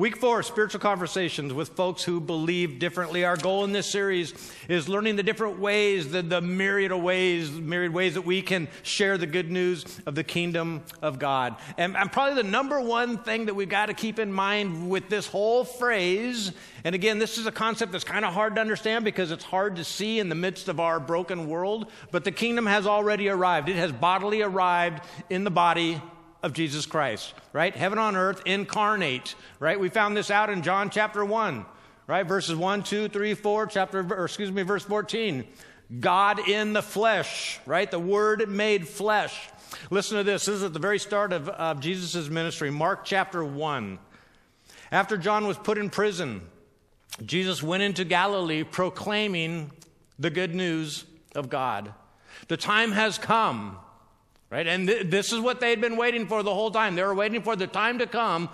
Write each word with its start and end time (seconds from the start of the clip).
Week 0.00 0.16
four, 0.16 0.42
spiritual 0.42 0.80
conversations 0.80 1.52
with 1.52 1.68
folks 1.76 2.02
who 2.02 2.22
believe 2.22 2.78
differently. 2.78 3.26
Our 3.26 3.36
goal 3.36 3.64
in 3.64 3.72
this 3.72 3.86
series 3.86 4.32
is 4.66 4.88
learning 4.88 5.16
the 5.16 5.22
different 5.22 5.58
ways, 5.58 6.10
the, 6.10 6.22
the 6.22 6.40
myriad 6.40 6.90
of 6.90 7.02
ways, 7.02 7.50
myriad 7.50 7.92
ways 7.92 8.14
that 8.14 8.22
we 8.22 8.40
can 8.40 8.68
share 8.82 9.18
the 9.18 9.26
good 9.26 9.50
news 9.50 9.84
of 10.06 10.14
the 10.14 10.24
kingdom 10.24 10.84
of 11.02 11.18
God. 11.18 11.56
And, 11.76 11.98
and 11.98 12.10
probably 12.10 12.42
the 12.42 12.48
number 12.48 12.80
one 12.80 13.18
thing 13.18 13.44
that 13.44 13.54
we've 13.54 13.68
got 13.68 13.86
to 13.86 13.92
keep 13.92 14.18
in 14.18 14.32
mind 14.32 14.88
with 14.88 15.10
this 15.10 15.26
whole 15.26 15.64
phrase, 15.64 16.52
and 16.82 16.94
again, 16.94 17.18
this 17.18 17.36
is 17.36 17.44
a 17.44 17.52
concept 17.52 17.92
that's 17.92 18.02
kind 18.02 18.24
of 18.24 18.32
hard 18.32 18.54
to 18.54 18.62
understand 18.62 19.04
because 19.04 19.30
it's 19.30 19.44
hard 19.44 19.76
to 19.76 19.84
see 19.84 20.18
in 20.18 20.30
the 20.30 20.34
midst 20.34 20.70
of 20.70 20.80
our 20.80 20.98
broken 20.98 21.46
world, 21.46 21.92
but 22.10 22.24
the 22.24 22.32
kingdom 22.32 22.64
has 22.64 22.86
already 22.86 23.28
arrived. 23.28 23.68
It 23.68 23.76
has 23.76 23.92
bodily 23.92 24.40
arrived 24.40 25.04
in 25.28 25.44
the 25.44 25.50
body 25.50 26.00
of 26.42 26.52
Jesus 26.52 26.86
Christ, 26.86 27.34
right? 27.52 27.74
Heaven 27.74 27.98
on 27.98 28.16
earth 28.16 28.42
incarnate, 28.46 29.34
right? 29.58 29.78
We 29.78 29.88
found 29.88 30.16
this 30.16 30.30
out 30.30 30.50
in 30.50 30.62
John 30.62 30.90
chapter 30.90 31.24
1, 31.24 31.64
right? 32.06 32.26
Verses 32.26 32.56
1, 32.56 32.82
2, 32.82 33.08
3, 33.08 33.34
4, 33.34 33.66
chapter, 33.66 34.14
or 34.14 34.24
excuse 34.24 34.50
me, 34.50 34.62
verse 34.62 34.84
14. 34.84 35.44
God 35.98 36.48
in 36.48 36.72
the 36.72 36.82
flesh, 36.82 37.58
right? 37.66 37.90
The 37.90 37.98
Word 37.98 38.48
made 38.48 38.86
flesh. 38.86 39.48
Listen 39.90 40.18
to 40.18 40.24
this. 40.24 40.46
This 40.46 40.56
is 40.56 40.62
at 40.62 40.72
the 40.72 40.78
very 40.78 40.98
start 40.98 41.32
of, 41.32 41.48
of 41.48 41.80
Jesus' 41.80 42.28
ministry, 42.28 42.70
Mark 42.70 43.04
chapter 43.04 43.44
1. 43.44 43.98
After 44.92 45.16
John 45.16 45.46
was 45.46 45.56
put 45.56 45.78
in 45.78 45.90
prison, 45.90 46.42
Jesus 47.24 47.62
went 47.62 47.82
into 47.82 48.04
Galilee 48.04 48.64
proclaiming 48.64 49.72
the 50.18 50.30
good 50.30 50.54
news 50.54 51.04
of 51.34 51.48
God. 51.48 51.92
The 52.48 52.56
time 52.56 52.92
has 52.92 53.18
come 53.18 53.78
Right? 54.50 54.66
And 54.66 54.88
th- 54.88 55.06
this 55.06 55.32
is 55.32 55.38
what 55.38 55.60
they 55.60 55.70
had 55.70 55.80
been 55.80 55.96
waiting 55.96 56.26
for 56.26 56.42
the 56.42 56.52
whole 56.52 56.70
time. 56.70 56.96
They 56.96 57.04
were 57.04 57.14
waiting 57.14 57.42
for 57.42 57.54
the 57.54 57.68
time 57.68 58.00
to 58.00 58.06
come, 58.06 58.48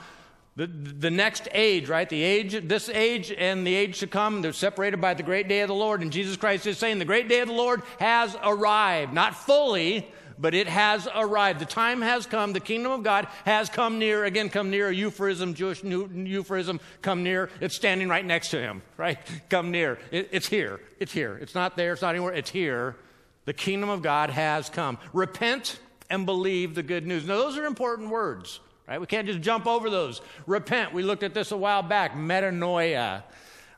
the, 0.55 0.67
the 0.67 1.11
next 1.11 1.49
age, 1.53 1.89
right? 1.89 2.09
The 2.09 2.23
age, 2.23 2.69
this 2.69 2.89
age 2.89 3.33
and 3.33 3.67
the 3.67 3.75
age 3.75 4.01
to 4.01 4.07
come, 4.07 4.43
they're 4.43 4.53
separated 4.53 5.01
by 5.01 5.15
the 5.15 5.23
great 5.23 5.49
day 5.49 5.61
of 5.61 5.69
the 5.69 5.75
Lord. 5.75 6.03
And 6.03 6.13
Jesus 6.13 6.37
Christ 6.37 6.67
is 6.67 6.79
saying 6.79 6.99
the 6.99 7.05
great 7.05 7.29
day 7.29 7.41
of 7.41 7.49
the 7.49 7.55
Lord 7.55 7.83
has 7.99 8.37
arrived. 8.43 9.15
Not 9.15 9.35
fully, 9.35 10.07
but 10.39 10.55
it 10.55 10.67
has 10.67 11.09
arrived. 11.15 11.61
The 11.61 11.67
time 11.67 12.03
has 12.03 12.27
come. 12.27 12.53
The 12.53 12.61
kingdom 12.61 12.93
of 12.93 13.03
God 13.03 13.27
has 13.45 13.69
come 13.71 13.99
near. 13.99 14.25
Again, 14.25 14.51
come 14.51 14.71
near, 14.71 14.89
a 14.89 14.95
euphemism, 14.95 15.55
Jewish 15.55 15.83
euphemism, 15.83 16.81
come 17.01 17.23
near. 17.23 17.49
It's 17.61 17.75
standing 17.75 18.09
right 18.09 18.25
next 18.25 18.51
to 18.51 18.61
him, 18.61 18.83
right? 18.97 19.19
Come 19.49 19.71
near. 19.71 19.99
It, 20.11 20.29
it's 20.33 20.47
here. 20.47 20.81
It's 20.99 21.13
here. 21.13 21.39
It's 21.41 21.55
not 21.55 21.77
there. 21.77 21.93
It's 21.93 22.03
not 22.03 22.11
anywhere. 22.11 22.35
It's 22.35 22.51
here. 22.51 22.97
The 23.45 23.53
kingdom 23.53 23.89
of 23.89 24.03
God 24.03 24.31
has 24.31 24.69
come. 24.69 24.99
Repent 25.13 25.79
and 26.11 26.27
believe 26.27 26.75
the 26.75 26.83
good 26.83 27.07
news. 27.07 27.27
Now, 27.27 27.37
those 27.37 27.57
are 27.57 27.65
important 27.65 28.11
words, 28.11 28.61
right? 28.89 29.01
We 29.01 29.07
can't 29.07 29.27
just 29.27 29.41
jump 29.41 29.67
over 29.67 29.91
those. 29.91 30.21
Repent, 30.47 30.93
we 30.93 31.03
looked 31.03 31.23
at 31.23 31.35
this 31.35 31.53
a 31.53 31.57
while 31.57 31.83
back, 31.83 32.15
metanoia, 32.15 33.23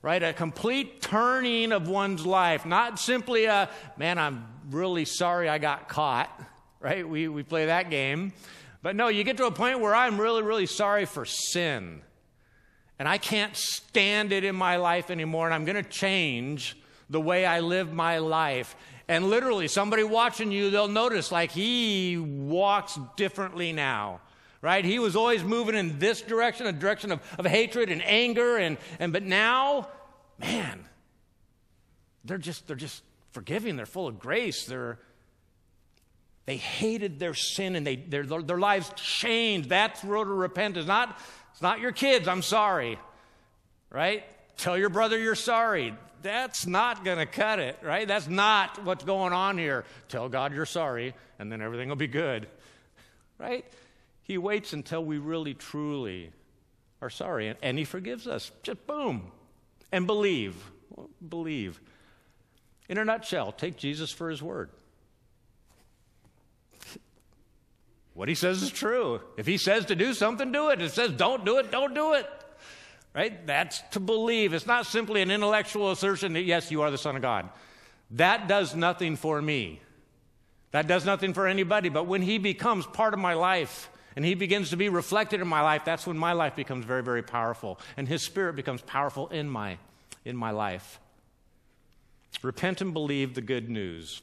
right? 0.03 0.23
A 0.23 0.33
complete 0.33 1.01
turning 1.01 1.73
of 1.73 1.89
one's 1.89 2.25
life, 2.27 2.67
not 2.67 2.98
simply 2.98 3.47
a, 3.47 3.69
man, 3.97 4.19
I'm 4.19 4.47
really 4.70 5.05
sorry 5.05 5.48
I 5.48 5.59
got 5.59 5.89
caught, 5.89 6.31
right? 6.81 7.09
We, 7.09 7.29
we 7.29 7.43
play 7.43 7.67
that 7.67 7.91
game. 7.91 8.33
But 8.83 8.95
no, 8.95 9.09
you 9.09 9.25
get 9.25 9.37
to 9.39 9.47
a 9.47 9.51
point 9.51 9.81
where 9.81 9.95
I'm 9.95 10.20
really, 10.20 10.42
really 10.42 10.67
sorry 10.67 11.05
for 11.05 11.25
sin. 11.25 12.03
And 12.98 13.09
I 13.09 13.19
can't 13.19 13.57
stand 13.57 14.33
it 14.33 14.45
in 14.45 14.55
my 14.57 14.77
life 14.77 15.11
anymore, 15.11 15.47
and 15.47 15.55
I'm 15.55 15.65
going 15.65 15.83
to 15.83 15.89
change 15.89 16.77
the 17.11 17.20
way 17.20 17.47
I 17.47 17.61
live 17.61 17.92
my 17.92 18.19
life. 18.19 18.77
And 19.09 19.31
literally, 19.31 19.69
somebody 19.69 20.05
watching 20.05 20.53
you, 20.53 20.69
they'll 20.69 20.87
notice 20.87 21.33
like 21.33 21.51
he 21.51 22.19
walks 22.19 22.98
differently 23.17 23.73
now. 23.73 24.20
Right? 24.61 24.84
He 24.84 24.98
was 24.98 25.17
always 25.17 25.42
moving 25.42 25.75
in 25.75 25.98
this 25.98 26.20
direction, 26.20 26.67
a 26.67 26.73
direction 26.73 27.12
of, 27.12 27.20
of 27.39 27.47
hatred 27.47 27.91
and 27.91 28.03
anger, 28.05 28.59
and, 28.59 28.77
and 28.98 29.12
but 29.12 29.23
now, 29.23 29.89
man, 30.39 30.84
they're 32.25 32.39
just 32.39 32.67
they're 32.67 32.77
just 32.77 33.03
forgiving, 33.31 33.77
they're 33.77 33.86
full 33.86 34.08
of 34.08 34.19
grace, 34.19 34.67
they're 34.67 34.98
they 36.45 36.57
hated 36.57 37.19
their 37.19 37.35
sin 37.35 37.77
and 37.77 37.86
they, 37.86 37.96
their, 37.96 38.25
their 38.25 38.58
lives 38.58 38.90
changed. 38.96 39.69
That's 39.69 40.02
road 40.02 40.25
to 40.25 40.30
repentance. 40.30 40.86
Not, 40.86 41.19
it's 41.52 41.61
not 41.61 41.79
your 41.79 41.92
kids, 41.92 42.27
I'm 42.27 42.40
sorry. 42.40 42.98
Right? 43.90 44.25
Tell 44.57 44.79
your 44.79 44.89
brother 44.89 45.19
you're 45.19 45.35
sorry 45.35 45.95
that's 46.23 46.67
not 46.67 47.05
going 47.05 47.18
to 47.18 47.27
cut 47.27 47.58
it, 47.58 47.79
right? 47.83 48.06
That's 48.06 48.29
not 48.29 48.84
what's 48.84 49.05
going 49.05 49.33
on 49.33 49.58
here. 49.58 49.84
Tell 50.08 50.29
God 50.29 50.52
you're 50.52 50.67
sorry, 50.67 51.14
and 51.39 51.51
then 51.51 51.61
everything 51.61 51.89
will 51.89 51.96
be 51.96 52.06
good, 52.06 52.48
right? 53.39 53.64
He 54.23 54.39
waits 54.39 54.73
until 54.73 55.05
we 55.05 55.18
really, 55.18 55.55
truly 55.55 56.30
are 57.01 57.11
sorry, 57.11 57.48
and, 57.48 57.58
and 57.62 57.78
He 57.78 57.84
forgives 57.84 58.27
us. 58.27 58.51
Just 58.62 58.86
boom. 58.86 59.30
And 59.90 60.07
believe. 60.07 60.57
believe. 61.27 61.80
In 62.89 62.98
a 62.98 63.05
nutshell, 63.05 63.52
take 63.52 63.77
Jesus 63.77 64.11
for 64.11 64.30
His 64.30 64.42
word. 64.42 64.70
What 68.14 68.28
He 68.28 68.34
says 68.34 68.62
is 68.62 68.70
true. 68.70 69.20
If 69.36 69.46
He 69.46 69.57
says 69.58 69.86
to 69.86 69.95
do 69.95 70.12
something, 70.12 70.52
do 70.52 70.70
it. 70.70 70.83
If 70.83 70.90
He 70.90 70.95
says 70.95 71.12
don't 71.12 71.45
do 71.45 71.58
it, 71.58 71.70
don't 71.70 71.95
do 71.95 72.14
it. 72.14 72.27
Right? 73.14 73.46
That's 73.46 73.80
to 73.92 74.01
believe. 74.01 74.52
It's 74.52 74.67
not 74.67 74.86
simply 74.86 75.23
an 75.23 75.30
intellectual 75.30 75.91
assertion 75.91 76.35
that, 76.35 76.42
yes, 76.42 76.70
you 76.70 76.83
are 76.83 76.91
the 76.91 76.98
Son 76.98 77.17
of 77.17 77.23
God. 77.23 77.48
That 78.13 78.48
does 78.48 78.74
nothing 78.74 79.17
for 79.17 79.41
me. 79.42 79.80
That 80.70 80.86
does 80.86 81.05
nothing 81.05 81.35
for 81.35 81.46
anybody. 81.46 81.89
But 81.89 82.07
when 82.07 82.23
He 82.23 82.39
becomes 82.39 82.86
part 82.86 83.14
of 83.14 83.20
my 83.20 83.35
life 83.35 83.91
and 84.14 84.24
He 84.24 84.35
begins 84.35 84.70
to 84.70 84.77
be 84.77 84.89
reflected 84.89 85.41
in 85.41 85.48
my 85.48 85.63
life, 85.63 85.85
that's 85.85 86.07
when 86.07 86.19
my 86.19 86.33
life 86.33 86.55
becomes 86.55 86.85
very, 86.85 87.02
very 87.02 87.23
powerful. 87.23 87.80
And 87.96 88.07
His 88.07 88.23
Spirit 88.23 88.57
becomes 88.57 88.83
powerful 88.83 89.29
in 89.29 89.48
my, 89.48 89.79
in 90.25 90.36
my 90.36 90.51
life. 90.51 91.01
Repent 92.42 92.80
and 92.80 92.92
believe 92.92 93.35
the 93.35 93.40
good 93.40 93.69
news. 93.69 94.23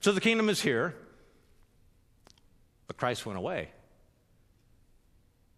So 0.00 0.12
the 0.12 0.20
kingdom 0.20 0.48
is 0.48 0.62
here, 0.62 0.94
but 2.86 2.96
Christ 2.96 3.26
went 3.26 3.38
away. 3.38 3.70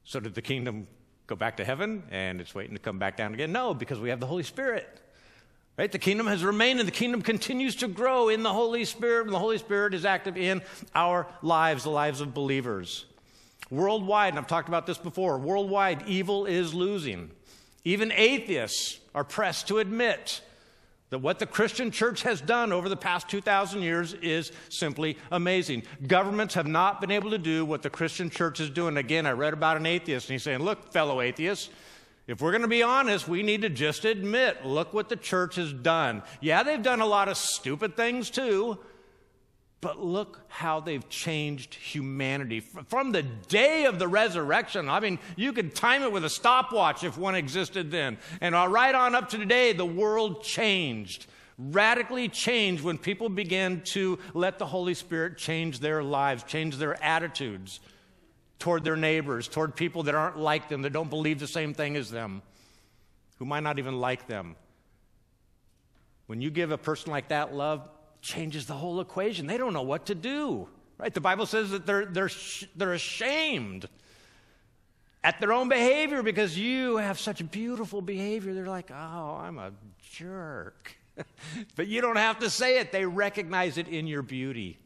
So 0.05 0.21
did 0.21 0.35
the 0.35 0.43
kingdom 0.43 0.87
go 1.29 1.37
back 1.37 1.59
to 1.59 1.65
heaven 1.65 2.03
and 2.11 2.41
it's 2.41 2.55
waiting 2.55 2.75
to 2.75 2.81
come 2.81 2.99
back 2.99 3.17
down 3.17 3.35
again? 3.35 3.53
No, 3.53 3.75
because 3.75 4.01
we 4.01 4.09
have 4.09 4.19
the 4.19 4.27
Holy 4.27 4.43
Spirit. 4.43 4.89
Right? 5.77 5.93
The 5.93 5.99
kingdom 6.01 6.27
has 6.27 6.43
remained 6.43 6.81
and 6.81 6.89
the 6.89 6.93
kingdom 6.93 7.23
continues 7.23 7.77
to 7.77 7.87
grow 7.87 8.29
in 8.31 8.43
the 8.43 8.53
Holy 8.53 8.85
Spirit, 8.85 9.27
and 9.27 9.33
the 9.33 9.39
Holy 9.39 9.59
Spirit 9.59 9.95
is 9.95 10.05
active 10.05 10.37
in 10.37 10.61
our 10.93 11.29
lives, 11.41 11.85
the 11.85 11.91
lives 11.91 12.21
of 12.21 12.35
believers. 12.35 13.05
Worldwide, 13.71 14.31
and 14.31 14.39
I've 14.41 14.49
talked 14.49 14.67
about 14.67 14.87
this 14.87 14.99
before, 14.99 15.39
worldwide, 15.39 16.03
evil 16.09 16.47
is 16.47 16.75
losing. 16.75 17.31
Even 17.85 18.11
atheists 18.11 18.99
are 19.15 19.23
pressed 19.23 19.69
to 19.69 19.79
admit 19.79 20.41
that 21.11 21.19
what 21.19 21.39
the 21.39 21.47
Christian 21.47 21.91
church 21.91 22.23
has 22.23 22.41
done 22.41 22.73
over 22.73 22.89
the 22.89 22.97
past 22.97 23.29
2,000 23.29 23.83
years 23.83 24.15
is 24.15 24.53
simply 24.69 25.17
amazing. 25.33 25.83
Governments 26.07 26.55
have 26.55 26.67
not 26.67 27.01
been 27.01 27.11
able 27.11 27.31
to 27.31 27.39
do 27.39 27.65
what 27.65 27.83
the 27.83 27.91
Christian 27.91 28.29
church 28.29 28.61
is 28.61 28.71
doing. 28.71 28.97
Again, 28.97 29.27
I 29.27 29.33
read 29.33 29.53
about 29.55 29.77
an 29.77 29.87
atheist, 29.87 30.29
and 30.29 30.35
he's 30.35 30.43
saying, 30.43 30.61
Look, 30.61 30.93
fellow 30.93 31.21
atheists, 31.21 31.71
if 32.27 32.43
we're 32.43 32.51
going 32.51 32.63
to 32.63 32.69
be 32.69 32.83
honest, 32.83 33.27
we 33.27 33.43
need 33.43 33.63
to 33.63 33.71
just 33.71 34.05
admit, 34.05 34.67
look 34.67 34.93
what 34.93 35.09
the 35.09 35.17
church 35.17 35.57
has 35.57 35.73
done. 35.73 36.23
Yeah, 36.43 36.63
they've 36.63 36.83
done 36.83 37.01
a 37.01 37.07
lot 37.07 37.29
of 37.29 37.39
stupid 37.39 37.97
things 37.97 38.29
too, 38.29 38.79
but 39.81 40.03
look 40.05 40.41
how 40.49 40.81
they've 40.81 41.09
changed 41.09 41.75
humanity. 41.75 42.61
From 42.61 43.13
the 43.13 43.23
day 43.23 43.85
of 43.85 43.99
the 43.99 44.09
resurrection, 44.09 44.89
I 44.89 44.99
mean, 44.99 45.21
you 45.37 45.53
could 45.53 45.75
time 45.75 46.03
it 46.03 46.11
with 46.11 46.25
a 46.25 46.31
stopwatch 46.31 47.05
if 47.05 47.17
one 47.17 47.37
existed 47.37 47.91
then. 47.91 48.19
And 48.41 48.55
uh, 48.55 48.67
right 48.69 48.95
on 48.95 49.15
up 49.15 49.29
to 49.31 49.39
today, 49.39 49.73
the 49.73 49.87
world 49.87 50.43
changed, 50.43 51.27
radically 51.59 52.29
changed 52.29 52.83
when 52.83 52.99
people 52.99 53.29
began 53.29 53.83
to 53.93 54.19
let 54.35 54.59
the 54.59 54.67
Holy 54.67 54.95
Spirit 54.95 55.39
change 55.39 55.79
their 55.79 56.03
lives, 56.03 56.43
change 56.43 56.77
their 56.77 57.01
attitudes 57.03 57.79
toward 58.59 58.83
their 58.83 58.97
neighbors, 58.97 59.47
toward 59.47 59.77
people 59.77 60.03
that 60.05 60.17
aren't 60.17 60.39
like 60.39 60.69
them, 60.69 60.83
that 60.83 60.93
don't 60.93 61.11
believe 61.11 61.39
the 61.39 61.47
same 61.47 61.73
thing 61.73 61.95
as 61.95 62.11
them, 62.11 62.43
who 63.39 63.45
might 63.45 63.63
not 63.63 63.79
even 63.79 64.01
like 64.01 64.27
them. 64.27 64.57
When 66.27 66.43
you 66.43 66.51
give 66.51 66.73
a 66.73 66.79
person 66.79 67.13
like 67.13 67.29
that 67.29 67.55
love, 67.55 67.89
changes 68.21 68.67
the 68.67 68.75
whole 68.75 69.01
equation. 69.01 69.47
They 69.47 69.59
don't 69.59 69.73
know 69.73 69.83
what 69.83 70.07
to 70.07 70.15
do, 70.15 70.69
right? 70.99 71.13
The 71.13 71.21
Bible 71.21 71.47
says 71.47 71.71
that 71.71 71.87
they're, 71.87 72.07
they're, 72.07 72.31
they're 72.77 72.93
ashamed 72.93 73.89
at 75.25 75.41
their 75.41 75.53
own 75.53 75.69
behavior 75.69 76.23
because 76.23 76.57
you 76.59 76.97
have 76.97 77.19
such 77.19 77.49
beautiful 77.51 78.01
behavior. 78.01 78.55
They're 78.55 78.67
like, 78.67 78.91
oh, 78.91 79.39
I'm 79.41 79.59
a 79.59 79.73
jerk. 80.13 80.97
but 81.77 81.89
you 81.89 82.01
don't 82.01 82.17
have 82.17 82.39
to 82.41 82.51
say 82.51 82.79
it, 82.79 82.93
they 82.93 83.05
recognize 83.05 83.79
it 83.79 83.89
in 83.89 84.07
your 84.07 84.23
beauty. 84.23 84.79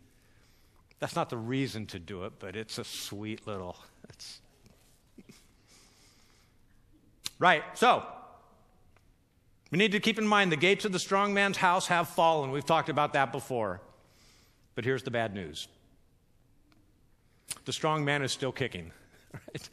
That's 0.99 1.17
not 1.17 1.31
the 1.31 1.37
reason 1.37 1.87
to 1.87 1.99
do 1.99 2.25
it, 2.25 2.35
but 2.39 2.57
it's 2.57 2.79
a 2.79 2.85
sweet 2.85 3.47
little. 3.47 3.77
It's... 4.09 4.41
right, 7.39 7.65
so 7.75 8.07
we 9.73 9.79
need 9.79 9.93
to 9.93 10.01
keep 10.01 10.19
in 10.19 10.27
mind 10.27 10.53
the 10.53 10.57
gates 10.57 10.85
of 10.85 10.93
the 10.93 10.99
strong 10.99 11.33
man's 11.33 11.57
house 11.57 11.87
have 11.87 12.09
fallen. 12.09 12.51
We've 12.51 12.65
talked 12.65 12.91
about 12.91 13.15
that 13.15 13.33
before. 13.33 13.81
But 14.75 14.85
here's 14.85 15.03
the 15.03 15.11
bad 15.11 15.35
news 15.35 15.67
the 17.65 17.73
strong 17.73 18.05
man 18.05 18.23
is 18.23 18.31
still 18.31 18.53
kicking. 18.53 18.93
Right? 19.33 19.71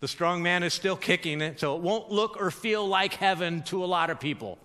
The 0.00 0.08
strong 0.08 0.42
man 0.42 0.62
is 0.62 0.74
still 0.74 0.96
kicking 0.96 1.56
so 1.56 1.74
it 1.74 1.80
won't 1.80 2.10
look 2.10 2.38
or 2.38 2.50
feel 2.50 2.86
like 2.86 3.14
heaven 3.14 3.62
to 3.64 3.82
a 3.82 3.86
lot 3.86 4.10
of 4.10 4.20
people. 4.20 4.58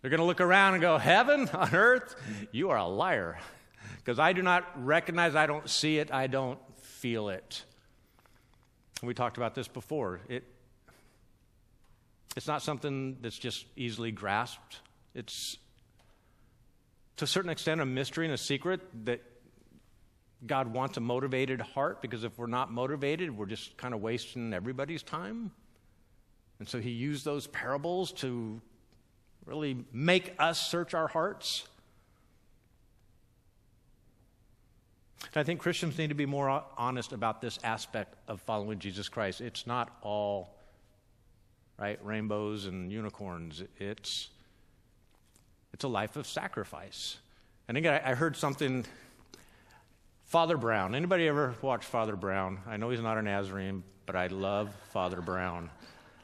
They're 0.00 0.10
going 0.10 0.20
to 0.20 0.26
look 0.26 0.40
around 0.40 0.74
and 0.74 0.80
go, 0.80 0.98
Heaven 0.98 1.48
on 1.48 1.72
earth? 1.72 2.16
You 2.50 2.70
are 2.70 2.76
a 2.76 2.86
liar. 2.86 3.38
Because 3.98 4.18
I 4.20 4.32
do 4.32 4.42
not 4.42 4.64
recognize, 4.84 5.34
I 5.34 5.46
don't 5.46 5.68
see 5.68 5.98
it, 5.98 6.12
I 6.12 6.28
don't 6.28 6.60
feel 6.76 7.28
it. 7.28 7.64
We 9.02 9.14
talked 9.14 9.36
about 9.36 9.56
this 9.56 9.66
before. 9.66 10.20
It, 10.28 10.44
it's 12.36 12.46
not 12.46 12.62
something 12.62 13.16
that's 13.22 13.38
just 13.38 13.64
easily 13.76 14.12
grasped. 14.12 14.80
It's, 15.14 15.56
to 17.16 17.24
a 17.24 17.28
certain 17.28 17.50
extent, 17.50 17.80
a 17.80 17.86
mystery 17.86 18.26
and 18.26 18.34
a 18.34 18.38
secret 18.38 18.82
that 19.06 19.22
God 20.46 20.72
wants 20.72 20.98
a 20.98 21.00
motivated 21.00 21.62
heart 21.62 22.02
because 22.02 22.24
if 22.24 22.38
we're 22.38 22.46
not 22.46 22.70
motivated, 22.70 23.36
we're 23.36 23.46
just 23.46 23.78
kind 23.78 23.94
of 23.94 24.02
wasting 24.02 24.52
everybody's 24.52 25.02
time. 25.02 25.50
And 26.58 26.68
so 26.68 26.78
he 26.78 26.90
used 26.90 27.24
those 27.24 27.46
parables 27.46 28.12
to 28.12 28.60
really 29.46 29.84
make 29.90 30.34
us 30.38 30.60
search 30.60 30.92
our 30.92 31.08
hearts. 31.08 31.66
And 35.22 35.40
I 35.40 35.42
think 35.42 35.60
Christians 35.60 35.96
need 35.96 36.08
to 36.08 36.14
be 36.14 36.26
more 36.26 36.64
honest 36.76 37.12
about 37.12 37.40
this 37.40 37.58
aspect 37.64 38.14
of 38.28 38.42
following 38.42 38.78
Jesus 38.78 39.08
Christ. 39.08 39.40
It's 39.40 39.66
not 39.66 39.96
all 40.02 40.55
right 41.78 41.98
rainbows 42.04 42.66
and 42.66 42.90
unicorns. 42.90 43.62
It's 43.78 44.28
it's 45.72 45.84
a 45.84 45.88
life 45.88 46.16
of 46.16 46.26
sacrifice. 46.26 47.18
And 47.68 47.76
again, 47.76 48.00
I 48.04 48.14
heard 48.14 48.36
something 48.36 48.86
Father 50.24 50.56
Brown. 50.56 50.94
Anybody 50.94 51.28
ever 51.28 51.54
watch 51.60 51.84
Father 51.84 52.16
Brown? 52.16 52.60
I 52.66 52.76
know 52.76 52.90
he's 52.90 53.00
not 53.00 53.18
a 53.18 53.22
Nazarene, 53.22 53.82
but 54.06 54.16
I 54.16 54.28
love 54.28 54.74
Father 54.92 55.20
Brown. 55.20 55.70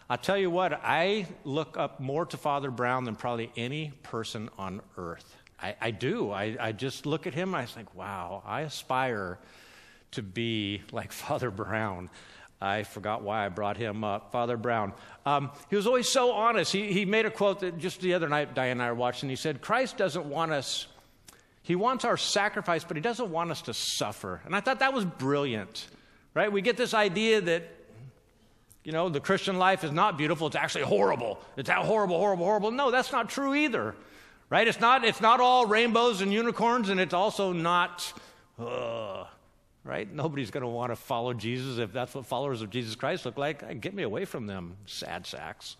I 0.08 0.16
tell 0.16 0.38
you 0.38 0.50
what, 0.50 0.80
I 0.82 1.26
look 1.44 1.76
up 1.76 2.00
more 2.00 2.26
to 2.26 2.36
Father 2.36 2.70
Brown 2.70 3.04
than 3.04 3.16
probably 3.16 3.50
any 3.56 3.92
person 4.02 4.50
on 4.58 4.80
earth. 4.96 5.36
I, 5.60 5.76
I 5.80 5.90
do. 5.90 6.30
I, 6.30 6.56
I 6.58 6.72
just 6.72 7.06
look 7.06 7.26
at 7.26 7.34
him, 7.34 7.54
I 7.54 7.66
think, 7.66 7.94
wow, 7.94 8.42
I 8.44 8.62
aspire 8.62 9.38
to 10.12 10.22
be 10.22 10.82
like 10.92 11.12
Father 11.12 11.50
Brown. 11.50 12.10
I 12.62 12.84
forgot 12.84 13.22
why 13.22 13.44
I 13.44 13.48
brought 13.48 13.76
him 13.76 14.04
up. 14.04 14.32
Father 14.32 14.56
Brown. 14.56 14.92
Um, 15.26 15.50
he 15.68 15.76
was 15.76 15.86
always 15.86 16.08
so 16.08 16.32
honest. 16.32 16.72
He, 16.72 16.92
he 16.92 17.04
made 17.04 17.26
a 17.26 17.30
quote 17.30 17.60
that 17.60 17.78
just 17.78 18.00
the 18.00 18.14
other 18.14 18.28
night, 18.28 18.54
Diane 18.54 18.72
and 18.72 18.82
I 18.82 18.90
were 18.90 18.96
watching. 18.96 19.28
He 19.28 19.36
said, 19.36 19.60
Christ 19.60 19.96
doesn't 19.96 20.26
want 20.26 20.52
us, 20.52 20.86
he 21.62 21.74
wants 21.74 22.04
our 22.04 22.16
sacrifice, 22.16 22.84
but 22.84 22.96
he 22.96 23.00
doesn't 23.00 23.30
want 23.30 23.50
us 23.50 23.62
to 23.62 23.74
suffer. 23.74 24.40
And 24.44 24.54
I 24.54 24.60
thought 24.60 24.80
that 24.80 24.92
was 24.92 25.04
brilliant, 25.04 25.88
right? 26.34 26.50
We 26.50 26.62
get 26.62 26.76
this 26.76 26.94
idea 26.94 27.40
that, 27.40 27.68
you 28.84 28.92
know, 28.92 29.08
the 29.08 29.20
Christian 29.20 29.58
life 29.58 29.84
is 29.84 29.92
not 29.92 30.16
beautiful, 30.16 30.46
it's 30.46 30.56
actually 30.56 30.84
horrible. 30.84 31.40
It's 31.56 31.68
horrible, 31.68 32.18
horrible, 32.18 32.44
horrible. 32.44 32.70
No, 32.70 32.90
that's 32.90 33.12
not 33.12 33.28
true 33.28 33.54
either 33.54 33.94
right? 34.52 34.68
It's 34.68 34.80
not, 34.80 35.02
it's 35.02 35.22
not 35.22 35.40
all 35.40 35.64
rainbows 35.64 36.20
and 36.20 36.30
unicorns, 36.30 36.90
and 36.90 37.00
it's 37.00 37.14
also 37.14 37.54
not, 37.54 38.12
uh, 38.58 39.24
right? 39.84 40.12
Nobody's 40.12 40.50
going 40.50 40.62
to 40.62 40.68
want 40.68 40.92
to 40.92 40.96
follow 40.96 41.34
Jesus 41.34 41.78
if 41.78 41.92
that's 41.92 42.14
what 42.14 42.26
followers 42.26 42.62
of 42.62 42.70
Jesus 42.70 42.94
Christ 42.94 43.26
look 43.26 43.38
like. 43.38 43.80
Get 43.80 43.94
me 43.94 44.02
away 44.02 44.24
from 44.24 44.46
them, 44.46 44.76
sad 44.86 45.26
sacks. 45.26 45.76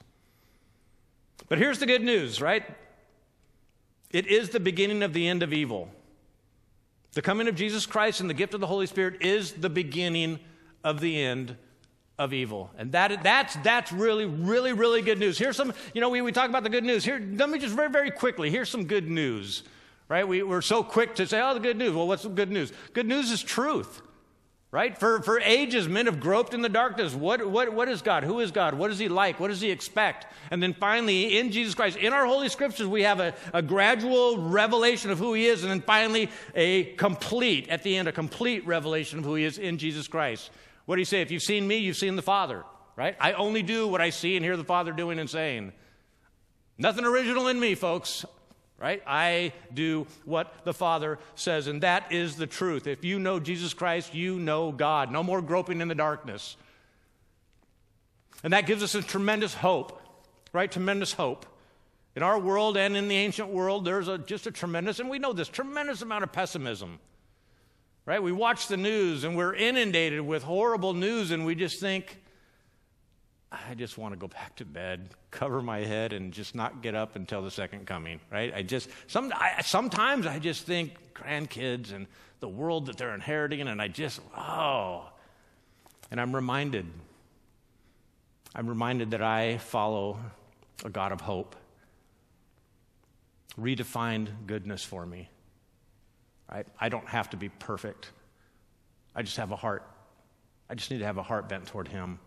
But 1.49 1.59
here's 1.59 1.79
the 1.79 1.87
good 1.87 2.03
news, 2.03 2.41
right? 2.41 2.65
It 4.11 4.27
is 4.27 4.51
the 4.51 4.61
beginning 4.61 5.03
of 5.03 5.13
the 5.13 5.27
end 5.27 5.43
of 5.43 5.53
evil. 5.53 5.89
The 7.13 7.23
coming 7.23 7.49
of 7.49 7.55
Jesus 7.55 7.87
Christ 7.87 8.21
and 8.21 8.31
the 8.31 8.35
gift 8.35 8.55
of 8.55 8.61
the 8.61 8.67
Holy 8.67 8.87
Spirit 8.87 9.23
is 9.23 9.53
the 9.53 9.71
beginning 9.71 10.39
of 10.83 11.01
the 11.01 11.23
end 11.23 11.57
of 12.19 12.33
evil. 12.33 12.71
And 12.79 12.93
that, 12.93 13.23
that's, 13.23 13.57
that's 13.57 13.93
really, 13.93 14.27
really, 14.27 14.73
really 14.73 15.03
good 15.03 15.19
news. 15.19 15.39
Here's 15.39 15.57
some, 15.57 15.73
you 15.95 16.01
know, 16.01 16.09
we, 16.09 16.21
we 16.23 16.33
talk 16.33 16.49
about 16.49 16.63
the 16.63 16.71
good 16.71 16.85
news. 16.85 17.05
Here, 17.05 17.19
let 17.19 17.51
me 17.51 17.59
just 17.59 17.75
very, 17.75 17.91
very 17.91 18.11
quickly, 18.11 18.51
here's 18.51 18.69
some 18.69 18.85
good 18.85 19.09
news, 19.09 19.63
right? 20.13 20.29
We, 20.29 20.43
we're 20.43 20.61
so 20.61 20.83
quick 20.83 21.15
to 21.15 21.27
say, 21.27 21.41
oh, 21.41 21.55
the 21.55 21.61
good 21.61 21.79
news. 21.79 21.95
Well, 21.95 22.07
what's 22.07 22.25
the 22.25 22.29
good 22.29 22.51
news? 22.51 22.71
Good 22.93 23.07
news 23.07 23.31
is 23.31 23.43
truth, 23.43 24.03
right? 24.71 24.97
For, 24.99 25.23
for 25.23 25.41
ages, 25.41 25.89
men 25.89 26.05
have 26.05 26.21
groped 26.21 26.53
in 26.53 26.61
the 26.61 26.69
darkness. 26.69 27.15
What, 27.15 27.49
what, 27.49 27.73
what 27.73 27.89
is 27.89 28.03
God? 28.03 28.23
Who 28.23 28.41
is 28.41 28.51
God? 28.51 28.75
What 28.75 28.91
is 28.91 28.99
He 28.99 29.09
like? 29.09 29.41
What 29.41 29.49
does 29.49 29.63
He 29.63 29.71
expect? 29.71 30.27
And 30.51 30.63
then 30.63 30.75
finally, 30.75 31.39
in 31.39 31.51
Jesus 31.51 31.75
Christ, 31.75 31.97
in 31.97 32.13
our 32.13 32.27
Holy 32.27 32.51
Scriptures, 32.51 32.87
we 32.87 33.05
have 33.05 33.21
a, 33.21 33.33
a 33.55 33.63
gradual 33.63 34.37
revelation 34.37 35.11
of 35.11 35.19
who 35.19 35.33
He 35.33 35.47
is, 35.47 35.63
and 35.63 35.71
then 35.71 35.81
finally, 35.81 36.29
a 36.55 36.85
complete, 36.97 37.71
at 37.71 37.83
the 37.83 37.97
end, 37.97 38.07
a 38.07 38.13
complete 38.13 38.67
revelation 38.67 39.19
of 39.19 39.25
who 39.25 39.35
He 39.37 39.45
is 39.45 39.57
in 39.57 39.79
Jesus 39.79 40.09
Christ. 40.09 40.51
What 40.85 40.97
do 40.97 41.01
you 41.01 41.07
say? 41.07 41.23
If 41.23 41.31
you've 41.31 41.43
seen 41.43 41.67
me, 41.67 41.79
you've 41.79 41.97
seen 41.97 42.17
the 42.17 42.23
Father, 42.23 42.65
right? 42.97 43.17
I 43.19 43.33
only 43.33 43.63
do 43.63 43.89
what 43.89 44.03
I 44.03 44.11
see 44.11 44.37
and 44.37 44.45
hear 44.45 44.59
the 44.59 44.63
Father 44.63 44.93
doing 44.93 45.19
and 45.19 45.31
saying. 45.31 45.73
Nothing 46.77 47.07
original 47.07 47.49
in 47.49 47.59
me, 47.59 47.75
folks, 47.75 48.27
right? 48.83 49.01
I 49.07 49.53
do 49.73 50.09
what 50.25 50.53
the 50.65 50.75
Father 50.75 51.21
says, 51.37 51.69
and 51.69 51.83
that 51.83 52.11
is 52.11 52.35
the 52.35 52.49
truth. 52.49 52.89
If 52.89 53.05
you 53.05 53.21
know 53.21 53.39
Jesus 53.39 53.73
Christ, 53.73 54.13
you 54.13 54.41
know 54.41 54.73
God. 54.73 55.13
No 55.13 55.23
more 55.23 55.41
groping 55.41 55.81
in 55.81 55.87
the 55.87 55.95
darkness. 55.95 56.57
And 58.43 58.53
that 58.53 58.67
gives 58.67 58.83
us 58.83 58.97
a 58.97 59.03
tremendous 59.03 59.55
hope, 59.55 60.03
right? 60.53 60.71
Tremendous 60.71 61.13
hope. 61.13 61.47
In 62.17 62.25
our 62.25 62.41
world 62.41 62.77
and 62.77 62.97
in 62.97 63.07
the 63.07 63.17
ancient 63.17 63.51
world, 63.51 63.85
there's 63.85 64.09
a, 64.09 64.19
just 64.19 64.49
a 64.49 64.51
tremendous, 64.51 64.99
and 64.99 65.09
we 65.09 65.21
know 65.21 65.33
this, 65.33 65.49
tremendous 65.49 66.03
amount 66.03 66.25
of 66.25 66.33
pessimism 66.33 66.99
right? 68.05 68.23
We 68.23 68.33
watch 68.33 68.67
the 68.67 68.77
news 68.77 69.25
and 69.25 69.37
we're 69.37 69.55
inundated 69.55 70.23
with 70.23 70.43
horrible 70.43 70.95
news, 70.95 71.31
and 71.31 71.47
we 71.47 71.55
just 71.55 71.81
think, 71.81 72.21
I 73.53 73.75
just 73.75 73.99
want 73.99 74.15
to 74.15 74.19
go 74.19 74.29
back 74.29 74.57
to 74.57 74.65
bed, 74.65 75.11
cover 75.31 75.61
my 75.61 75.81
head, 75.81 76.15
and 76.15 76.33
just 76.33 76.55
not 76.55 76.83
get 76.83 76.95
up 76.95 77.17
until 77.17 77.43
the 77.43 77.51
second 77.51 77.87
coming, 77.87 78.19
right? 78.31 78.53
I 78.55 78.63
just, 78.63 78.89
some, 79.09 79.33
I, 79.37 79.61
sometimes 79.63 80.27
I 80.27 80.39
just 80.39 80.65
think 80.65 80.93
grandkids 81.15 81.93
and 81.93 82.07
the 82.41 82.49
world 82.49 82.87
that 82.87 82.97
they're 82.97 83.15
inheriting, 83.15 83.69
and 83.69 83.81
I 83.81 83.89
just, 83.89 84.21
oh. 84.37 85.05
And 86.11 86.21
I'm 86.21 86.35
reminded, 86.35 86.87
I'm 88.55 88.69
reminded 88.69 89.11
that 89.11 89.23
I 89.23 89.59
follow 89.59 90.19
a 90.85 90.89
God 90.89 91.13
of 91.13 91.21
hope, 91.21 91.55
redefined 93.61 94.29
goodness 94.47 94.83
for 94.83 95.05
me. 95.05 95.29
Right? 96.51 96.67
I 96.81 96.89
don't 96.89 97.09
have 97.09 97.31
to 97.31 97.37
be 97.37 97.51
perfect. 97.51 98.11
I 99.15 99.23
just 99.23 99.37
have 99.37 99.53
a 99.53 99.57
heart. 99.57 99.87
I 100.71 100.75
just 100.75 100.91
need 100.91 100.99
to 100.99 101.07
have 101.07 101.19
a 101.19 101.23
heart 101.23 101.49
bent 101.49 101.67
toward 101.67 101.89
Him. 101.89 102.19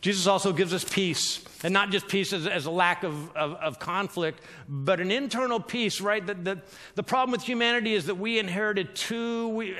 Jesus 0.00 0.26
also 0.26 0.52
gives 0.52 0.72
us 0.72 0.84
peace, 0.84 1.44
and 1.62 1.72
not 1.72 1.90
just 1.90 2.08
peace 2.08 2.32
as, 2.32 2.46
as 2.46 2.66
a 2.66 2.70
lack 2.70 3.02
of, 3.04 3.34
of, 3.36 3.54
of, 3.54 3.78
conflict, 3.78 4.40
but 4.68 5.00
an 5.00 5.10
internal 5.10 5.60
peace, 5.60 6.00
right? 6.00 6.24
The, 6.24 6.34
the, 6.34 6.62
the 6.94 7.02
problem 7.02 7.32
with 7.32 7.42
humanity 7.42 7.94
is 7.94 8.06
that 8.06 8.16
we 8.16 8.38
inherited 8.38 8.94
two, 8.94 9.48
we, 9.48 9.76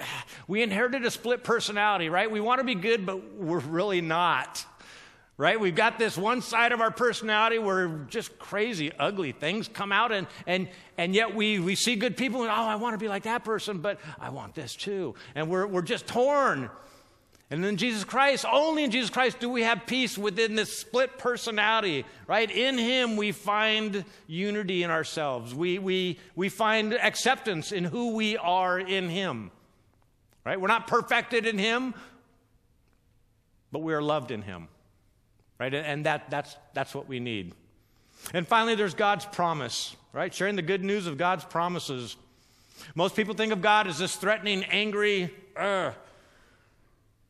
we 0.49 0.62
inherited 0.62 1.05
a 1.05 1.11
split 1.11 1.45
personality, 1.45 2.09
right? 2.09 2.31
We 2.31 2.40
want 2.40 2.61
to 2.61 2.64
be 2.64 2.75
good, 2.75 3.07
but 3.07 3.35
we're 3.35 3.59
really 3.59 4.00
not 4.00 4.64
right? 5.37 5.59
We've 5.59 5.75
got 5.75 5.99
this 5.99 6.17
one 6.17 6.43
side 6.43 6.73
of 6.73 6.81
our 6.81 6.90
personality 6.90 7.59
where 7.59 7.88
just 8.09 8.38
crazy, 8.38 8.93
ugly 8.99 9.33
things 9.33 9.67
come 9.67 9.90
out, 9.90 10.12
and, 10.12 10.26
and, 10.47 10.69
and 10.97 11.14
yet 11.14 11.35
we, 11.35 11.59
we 11.59 11.75
see 11.75 11.97
good 11.97 12.17
people 12.17 12.43
and, 12.43 12.50
oh, 12.50 12.55
I 12.55 12.76
want 12.76 12.95
to 12.95 12.99
be 12.99 13.09
like 13.09 13.25
that 13.25 13.45
person, 13.45 13.79
but 13.79 13.99
I 14.21 14.31
want 14.31 14.55
this 14.55 14.76
too. 14.76 15.14
And 15.35 15.49
we're, 15.50 15.67
we're 15.67 15.83
just 15.83 16.07
torn. 16.07 16.71
And 17.51 17.65
in 17.65 17.77
Jesus 17.77 18.05
Christ, 18.05 18.45
only 18.51 18.85
in 18.85 18.91
Jesus 18.91 19.11
Christ 19.11 19.39
do 19.39 19.49
we 19.49 19.63
have 19.63 19.87
peace 19.87 20.17
within 20.19 20.55
this 20.57 20.77
split 20.77 21.19
personality, 21.19 22.05
right? 22.27 22.51
In 22.51 22.79
Him 22.79 23.17
we 23.17 23.33
find 23.33 24.05
unity 24.27 24.83
in 24.83 24.91
ourselves. 24.91 25.55
We, 25.55 25.79
we, 25.79 26.19
we 26.35 26.49
find 26.49 26.95
acceptance 26.95 27.71
in 27.71 27.85
who 27.85 28.15
we 28.15 28.37
are 28.39 28.79
in 28.79 29.09
Him, 29.09 29.51
right? 30.45 30.61
We're 30.61 30.69
not 30.69 30.87
perfected 30.87 31.47
in 31.47 31.59
Him, 31.59 31.95
but 33.71 33.81
we 33.81 33.93
are 33.93 34.03
loved 34.03 34.31
in 34.31 34.43
Him 34.43 34.69
right? 35.59 35.73
And 35.73 36.07
that, 36.07 36.31
that's, 36.31 36.57
that's 36.73 36.95
what 36.95 37.09
we 37.09 37.21
need. 37.21 37.53
And 38.33 38.47
finally, 38.47 38.75
there's 38.75 38.95
God's 38.95 39.25
promise, 39.27 39.97
right? 40.13 40.33
Sharing 40.33 40.57
the 40.57 40.63
good 40.63 40.85
news 40.85 41.07
of 41.07 41.19
God's 41.19 41.45
promises. 41.45 42.17
Most 42.95 43.17
people 43.17 43.35
think 43.35 43.53
of 43.53 43.63
God 43.63 43.87
as 43.87 43.99
this 43.99 44.17
threatening, 44.17 44.65
angry, 44.65 45.33
uh, 45.57 45.93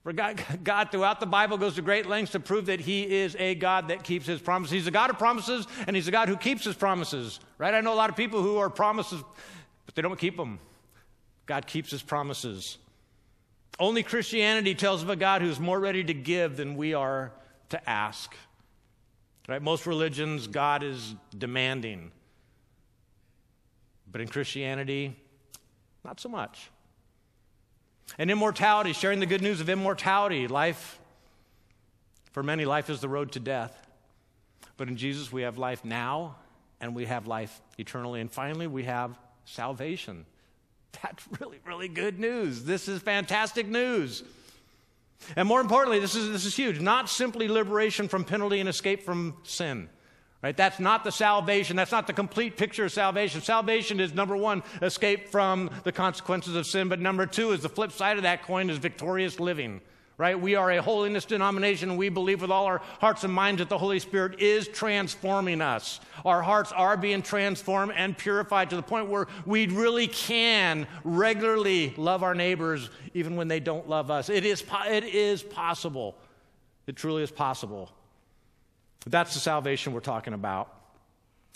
for 0.04 0.12
God, 0.12 0.44
God, 0.62 0.90
throughout 0.90 1.18
the 1.18 1.26
Bible, 1.26 1.56
goes 1.56 1.76
to 1.76 1.82
great 1.82 2.04
lengths 2.04 2.32
to 2.32 2.40
prove 2.40 2.66
that 2.66 2.78
He 2.78 3.10
is 3.10 3.34
a 3.38 3.54
God 3.54 3.88
that 3.88 4.04
keeps 4.04 4.26
His 4.26 4.38
promises. 4.38 4.72
He's 4.72 4.86
a 4.86 4.90
God 4.90 5.08
of 5.08 5.18
promises, 5.18 5.66
and 5.86 5.96
He's 5.96 6.06
a 6.06 6.10
God 6.10 6.28
who 6.28 6.36
keeps 6.36 6.62
His 6.62 6.76
promises, 6.76 7.40
right? 7.56 7.72
I 7.72 7.80
know 7.80 7.94
a 7.94 7.96
lot 7.96 8.10
of 8.10 8.16
people 8.16 8.42
who 8.42 8.58
are 8.58 8.68
promises, 8.68 9.24
but 9.86 9.94
they 9.94 10.02
don't 10.02 10.18
keep 10.18 10.36
them. 10.36 10.58
God 11.46 11.66
keeps 11.66 11.90
His 11.90 12.02
promises. 12.02 12.76
Only 13.78 14.02
Christianity 14.02 14.74
tells 14.74 15.02
of 15.02 15.08
a 15.08 15.16
God 15.16 15.40
who's 15.40 15.58
more 15.58 15.80
ready 15.80 16.04
to 16.04 16.14
give 16.14 16.58
than 16.58 16.76
we 16.76 16.92
are 16.92 17.32
to 17.70 17.90
ask. 17.90 18.36
Right? 19.48 19.60
Most 19.60 19.86
religions, 19.86 20.46
God 20.46 20.82
is 20.82 21.14
demanding. 21.36 22.12
But 24.12 24.20
in 24.20 24.28
Christianity, 24.28 25.16
not 26.04 26.20
so 26.20 26.28
much. 26.28 26.70
And 28.18 28.30
immortality, 28.30 28.92
sharing 28.92 29.20
the 29.20 29.26
good 29.26 29.42
news 29.42 29.60
of 29.60 29.68
immortality, 29.68 30.46
life 30.46 31.00
For 32.32 32.42
many, 32.42 32.64
life 32.64 32.90
is 32.90 33.00
the 33.00 33.08
road 33.08 33.32
to 33.32 33.40
death. 33.40 33.80
But 34.76 34.88
in 34.88 34.96
Jesus, 34.96 35.30
we 35.32 35.42
have 35.42 35.56
life 35.56 35.84
now 35.84 36.36
and 36.80 36.94
we 36.94 37.06
have 37.06 37.26
life 37.26 37.62
eternally. 37.78 38.20
And 38.20 38.30
finally, 38.30 38.66
we 38.66 38.84
have 38.84 39.16
salvation. 39.44 40.26
That's 41.02 41.24
really, 41.40 41.60
really 41.64 41.88
good 41.88 42.18
news. 42.18 42.64
This 42.64 42.88
is 42.88 43.00
fantastic 43.00 43.68
news. 43.68 44.24
And 45.36 45.48
more 45.48 45.60
importantly, 45.60 46.00
this 46.00 46.14
is, 46.14 46.30
this 46.30 46.44
is 46.44 46.56
huge. 46.56 46.80
Not 46.80 47.08
simply 47.08 47.48
liberation 47.48 48.08
from 48.08 48.24
penalty 48.24 48.60
and 48.60 48.68
escape 48.68 49.04
from 49.04 49.36
sin. 49.44 49.88
Right? 50.44 50.54
That's 50.54 50.78
not 50.78 51.04
the 51.04 51.10
salvation. 51.10 51.74
That's 51.74 51.90
not 51.90 52.06
the 52.06 52.12
complete 52.12 52.58
picture 52.58 52.84
of 52.84 52.92
salvation. 52.92 53.40
Salvation 53.40 53.98
is 53.98 54.12
number 54.12 54.36
one, 54.36 54.62
escape 54.82 55.30
from 55.30 55.70
the 55.84 55.90
consequences 55.90 56.54
of 56.54 56.66
sin. 56.66 56.90
But 56.90 57.00
number 57.00 57.24
two 57.24 57.52
is 57.52 57.62
the 57.62 57.70
flip 57.70 57.92
side 57.92 58.18
of 58.18 58.24
that 58.24 58.42
coin 58.42 58.68
is 58.68 58.76
victorious 58.76 59.40
living. 59.40 59.80
Right? 60.18 60.38
We 60.38 60.54
are 60.54 60.70
a 60.70 60.82
holiness 60.82 61.24
denomination 61.24 61.96
we 61.96 62.10
believe 62.10 62.42
with 62.42 62.50
all 62.50 62.66
our 62.66 62.82
hearts 63.00 63.24
and 63.24 63.32
minds 63.32 63.60
that 63.60 63.70
the 63.70 63.78
Holy 63.78 63.98
Spirit 63.98 64.38
is 64.38 64.68
transforming 64.68 65.62
us. 65.62 65.98
Our 66.26 66.42
hearts 66.42 66.72
are 66.72 66.98
being 66.98 67.22
transformed 67.22 67.94
and 67.96 68.16
purified 68.16 68.68
to 68.68 68.76
the 68.76 68.82
point 68.82 69.08
where 69.08 69.28
we 69.46 69.66
really 69.68 70.08
can 70.08 70.86
regularly 71.04 71.94
love 71.96 72.22
our 72.22 72.34
neighbors 72.34 72.90
even 73.14 73.36
when 73.36 73.48
they 73.48 73.60
don't 73.60 73.88
love 73.88 74.10
us. 74.10 74.28
It 74.28 74.44
is, 74.44 74.62
it 74.88 75.04
is 75.04 75.42
possible. 75.42 76.16
It 76.86 76.96
truly 76.96 77.22
is 77.22 77.30
possible. 77.30 77.90
That's 79.06 79.34
the 79.34 79.40
salvation 79.40 79.92
we're 79.92 80.00
talking 80.00 80.32
about. 80.32 80.72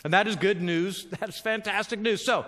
And 0.05 0.13
that 0.13 0.27
is 0.27 0.37
good 0.37 0.63
news. 0.63 1.07
That's 1.21 1.41
fantastic 1.41 1.99
news. 1.99 2.25
So, 2.25 2.47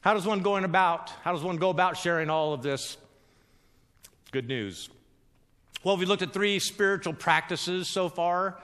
how 0.00 0.14
does 0.14 0.26
one 0.26 0.40
going 0.40 0.64
about? 0.64 1.10
How 1.22 1.32
does 1.32 1.42
one 1.42 1.56
go 1.56 1.70
about 1.70 1.96
sharing 1.96 2.30
all 2.30 2.52
of 2.52 2.62
this 2.62 2.96
good 4.30 4.48
news? 4.48 4.88
Well, 5.84 5.96
we 5.96 6.06
looked 6.06 6.22
at 6.22 6.32
three 6.32 6.58
spiritual 6.58 7.12
practices 7.12 7.88
so 7.88 8.08
far 8.08 8.58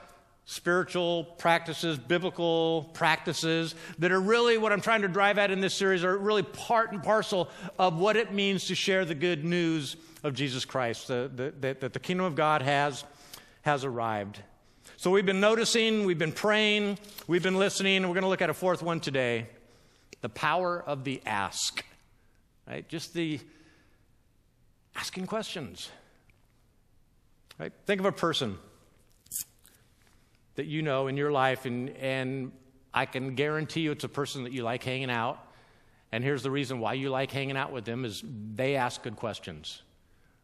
spiritual 0.45 1.23
practices, 1.23 1.97
biblical 1.97 2.91
practices 2.93 3.73
that 3.97 4.11
are 4.11 4.21
really 4.21 4.57
what 4.57 4.71
I'm 4.71 4.81
trying 4.81 5.01
to 5.01 5.07
drive 5.07 5.37
at 5.39 5.51
in 5.51 5.59
this 5.59 5.73
series 5.73 6.03
are 6.03 6.17
really 6.17 6.43
part 6.43 6.91
and 6.91 7.01
parcel 7.01 7.49
of 7.79 7.97
what 7.99 8.15
it 8.15 8.31
means 8.31 8.65
to 8.67 8.75
share 8.75 9.05
the 9.05 9.15
good 9.15 9.43
news 9.43 9.95
of 10.23 10.33
Jesus 10.35 10.63
Christ, 10.63 11.07
that 11.07 11.35
the, 11.35 11.75
the, 11.79 11.89
the 11.89 11.99
kingdom 11.99 12.25
of 12.25 12.35
God 12.35 12.61
has, 12.61 13.03
has 13.63 13.83
arrived. 13.83 14.39
So 14.97 15.11
we've 15.11 15.25
been 15.25 15.41
noticing, 15.41 16.05
we've 16.05 16.17
been 16.17 16.31
praying, 16.31 16.97
we've 17.27 17.43
been 17.43 17.59
listening, 17.59 18.01
we're 18.03 18.13
going 18.13 18.23
to 18.23 18.29
look 18.29 18.41
at 18.41 18.49
a 18.49 18.53
fourth 18.53 18.81
one 18.81 18.99
today 18.99 19.47
the 20.21 20.29
power 20.29 20.81
of 20.81 21.03
the 21.03 21.21
ask. 21.25 21.83
Right? 22.67 22.87
Just 22.87 23.13
the 23.13 23.39
asking 24.95 25.27
questions. 25.27 25.89
Right? 27.59 27.71
Think 27.85 27.99
of 27.99 28.05
a 28.05 28.11
person 28.11 28.57
that 30.55 30.65
you 30.65 30.81
know 30.81 31.07
in 31.07 31.17
your 31.17 31.31
life, 31.31 31.65
and, 31.65 31.89
and 31.97 32.53
I 32.93 33.05
can 33.05 33.35
guarantee 33.35 33.81
you 33.81 33.91
it's 33.91 34.05
a 34.05 34.09
person 34.09 34.45
that 34.45 34.53
you 34.53 34.63
like 34.63 34.83
hanging 34.83 35.11
out. 35.11 35.37
And 36.11 36.23
here's 36.23 36.41
the 36.41 36.51
reason 36.51 36.79
why 36.79 36.93
you 36.93 37.09
like 37.09 37.29
hanging 37.31 37.57
out 37.57 37.71
with 37.71 37.85
them 37.85 38.05
is 38.05 38.23
they 38.25 38.77
ask 38.77 39.03
good 39.03 39.17
questions 39.17 39.81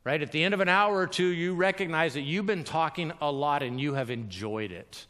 right? 0.03 0.21
At 0.21 0.31
the 0.31 0.43
end 0.43 0.53
of 0.53 0.59
an 0.59 0.69
hour 0.69 0.97
or 0.97 1.07
two, 1.07 1.27
you 1.27 1.53
recognize 1.53 2.15
that 2.15 2.21
you've 2.21 2.45
been 2.45 2.63
talking 2.63 3.11
a 3.21 3.31
lot 3.31 3.63
and 3.63 3.79
you 3.79 3.93
have 3.93 4.09
enjoyed 4.09 4.71
it, 4.71 5.05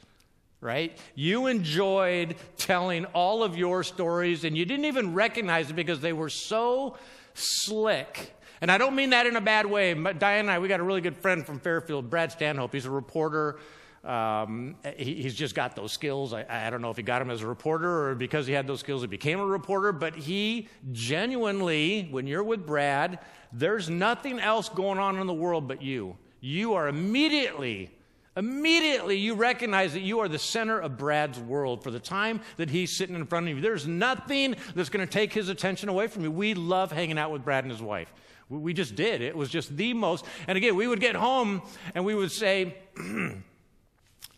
right? 0.59 0.97
You 1.15 1.47
enjoyed 1.47 2.35
telling 2.57 3.05
all 3.05 3.43
of 3.43 3.57
your 3.57 3.83
stories 3.83 4.43
and 4.43 4.57
you 4.57 4.65
didn't 4.65 4.85
even 4.85 5.13
recognize 5.13 5.69
it 5.69 5.75
because 5.75 6.01
they 6.01 6.13
were 6.13 6.29
so 6.29 6.97
slick. 7.33 8.33
And 8.59 8.71
I 8.71 8.77
don't 8.77 8.95
mean 8.95 9.09
that 9.11 9.25
in 9.25 9.35
a 9.35 9.41
bad 9.41 9.65
way. 9.65 9.93
But 9.93 10.19
Diane 10.19 10.41
and 10.41 10.51
I, 10.51 10.59
we 10.59 10.67
got 10.67 10.79
a 10.79 10.83
really 10.83 11.01
good 11.01 11.17
friend 11.17 11.45
from 11.45 11.59
Fairfield, 11.59 12.09
Brad 12.09 12.31
Stanhope. 12.31 12.73
He's 12.73 12.85
a 12.85 12.91
reporter. 12.91 13.57
Um, 14.03 14.77
he, 14.97 15.21
he's 15.21 15.35
just 15.35 15.53
got 15.53 15.75
those 15.75 15.91
skills. 15.91 16.33
I, 16.33 16.43
I, 16.49 16.71
don't 16.71 16.81
know 16.81 16.89
if 16.89 16.97
he 16.97 17.03
got 17.03 17.19
them 17.19 17.29
as 17.29 17.43
a 17.43 17.47
reporter 17.47 18.09
or 18.09 18.15
because 18.15 18.47
he 18.47 18.53
had 18.53 18.65
those 18.65 18.79
skills, 18.79 19.01
he 19.01 19.07
became 19.07 19.39
a 19.39 19.45
reporter. 19.45 19.91
But 19.91 20.15
he 20.15 20.69
genuinely, 20.91 22.07
when 22.09 22.25
you're 22.25 22.43
with 22.43 22.65
Brad, 22.65 23.19
there's 23.53 23.91
nothing 23.91 24.39
else 24.39 24.69
going 24.69 24.97
on 24.97 25.19
in 25.19 25.27
the 25.27 25.33
world 25.33 25.67
but 25.67 25.83
you. 25.83 26.17
You 26.39 26.73
are 26.73 26.87
immediately, 26.87 27.91
immediately, 28.35 29.17
you 29.17 29.35
recognize 29.35 29.93
that 29.93 29.99
you 29.99 30.19
are 30.19 30.27
the 30.27 30.39
center 30.39 30.79
of 30.79 30.97
Brad's 30.97 31.39
world 31.39 31.83
for 31.83 31.91
the 31.91 31.99
time 31.99 32.41
that 32.57 32.71
he's 32.71 32.89
sitting 32.89 33.15
in 33.15 33.27
front 33.27 33.47
of 33.49 33.55
you. 33.55 33.61
There's 33.61 33.85
nothing 33.85 34.55
that's 34.73 34.89
going 34.89 35.05
to 35.05 35.11
take 35.11 35.31
his 35.31 35.49
attention 35.49 35.89
away 35.89 36.07
from 36.07 36.23
you. 36.23 36.31
We 36.31 36.55
love 36.55 36.91
hanging 36.91 37.19
out 37.19 37.31
with 37.31 37.43
Brad 37.43 37.65
and 37.65 37.71
his 37.71 37.83
wife. 37.83 38.11
We 38.49 38.73
just 38.73 38.95
did. 38.95 39.21
It 39.21 39.37
was 39.37 39.49
just 39.49 39.77
the 39.77 39.93
most. 39.93 40.25
And 40.47 40.57
again, 40.57 40.75
we 40.75 40.87
would 40.87 40.99
get 40.99 41.15
home 41.15 41.61
and 41.93 42.03
we 42.03 42.15
would 42.15 42.31
say, 42.31 42.75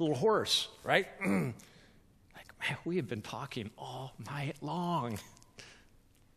little 0.03 0.17
hoarse, 0.17 0.67
right? 0.83 1.07
like, 1.21 1.53
man, 2.61 2.77
we 2.85 2.97
have 2.97 3.07
been 3.07 3.21
talking 3.21 3.69
all 3.77 4.13
night 4.29 4.57
long. 4.61 5.19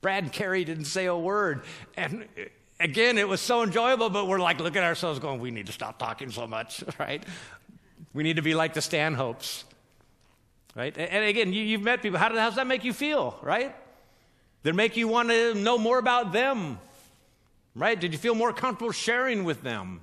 Brad 0.01 0.25
and 0.25 0.33
Carrie 0.33 0.65
didn't 0.65 0.85
say 0.85 1.07
a 1.07 1.17
word. 1.17 1.63
And 1.97 2.23
uh, 2.39 2.43
again, 2.81 3.19
it 3.19 3.29
was 3.29 3.41
so 3.41 3.63
enjoyable, 3.63 4.11
but 4.11 4.29
we're 4.29 4.39
like 4.39 4.61
looking 4.61 4.79
at 4.79 4.85
ourselves 4.85 5.19
going, 5.19 5.41
we 5.41 5.51
need 5.51 5.67
to 5.67 5.73
stop 5.73 5.99
talking 5.99 6.31
so 6.31 6.47
much, 6.47 6.85
right? 6.99 7.25
We 8.15 8.23
need 8.23 8.37
to 8.37 8.43
be 8.43 8.55
like 8.55 8.75
the 8.75 8.81
Stanhopes, 8.81 9.65
right? 10.75 10.97
And 10.97 11.25
again, 11.25 11.53
you, 11.53 11.77
have 11.77 11.85
met 11.85 12.03
people. 12.03 12.19
How, 12.19 12.29
does 12.29 12.55
that 12.57 12.67
make 12.67 12.85
you 12.85 12.93
feel, 12.93 13.39
right? 13.43 13.75
It 14.65 14.75
make 14.75 14.97
you 14.97 15.07
want 15.07 15.29
to 15.29 15.55
know 15.55 15.79
more 15.79 15.99
about 15.99 16.33
them, 16.33 16.79
right? 17.75 17.99
Did 17.99 18.13
you 18.13 18.19
feel 18.19 18.35
more 18.35 18.53
comfortable 18.53 18.91
sharing 18.93 19.45
with 19.45 19.63
them? 19.63 20.01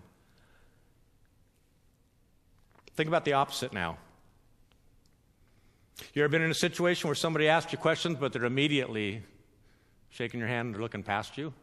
Think 2.95 3.07
about 3.07 3.25
the 3.25 3.33
opposite 3.33 3.73
now. 3.73 3.97
You 6.13 6.23
ever 6.23 6.29
been 6.29 6.41
in 6.41 6.51
a 6.51 6.55
situation 6.55 7.07
where 7.07 7.15
somebody 7.15 7.47
asked 7.47 7.71
you 7.71 7.77
questions, 7.77 8.17
but 8.19 8.33
they're 8.33 8.45
immediately 8.45 9.23
shaking 10.09 10.39
your 10.39 10.49
hand 10.49 10.75
and 10.75 10.81
looking 10.81 11.03
past 11.03 11.37
you? 11.37 11.53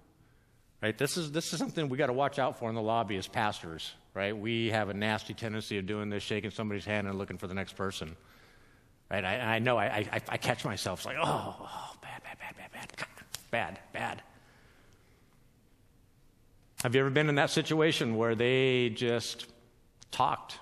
Right? 0.83 0.97
This 0.97 1.17
is, 1.17 1.31
this 1.31 1.53
is 1.53 1.59
something 1.59 1.89
we 1.89 1.99
got 1.99 2.07
to 2.07 2.13
watch 2.13 2.39
out 2.39 2.59
for 2.59 2.69
in 2.69 2.75
the 2.75 2.83
lobby 2.83 3.17
as 3.17 3.29
pastors, 3.29 3.93
right? 4.15 4.37
We 4.37 4.71
have 4.71 4.89
a 4.89 4.95
nasty 4.95 5.35
tendency 5.35 5.79
of 5.79 5.87
doing 5.87 6.09
this, 6.09 6.23
shaking 6.23 6.51
somebody's 6.51 6.85
hand 6.85 7.07
and 7.07 7.19
looking 7.19 7.39
for 7.39 7.47
the 7.47 7.55
next 7.55 7.77
person. 7.77 8.17
Right? 9.11 9.25
I, 9.25 9.57
I 9.57 9.59
know 9.59 9.77
I, 9.77 9.85
I, 9.85 10.21
I, 10.29 10.37
catch 10.37 10.65
myself 10.65 11.01
It's 11.01 11.07
like, 11.07 11.17
oh, 11.21 11.57
oh, 11.61 11.93
bad, 12.01 12.23
bad, 12.23 12.39
bad, 12.39 12.55
bad, 12.57 12.73
bad, 12.73 13.09
bad, 13.51 13.81
bad. 13.93 14.23
Have 16.83 16.95
you 16.95 17.01
ever 17.03 17.11
been 17.11 17.29
in 17.29 17.35
that 17.35 17.51
situation 17.51 18.17
where 18.17 18.35
they 18.35 18.89
just 18.91 19.47
talked? 20.11 20.59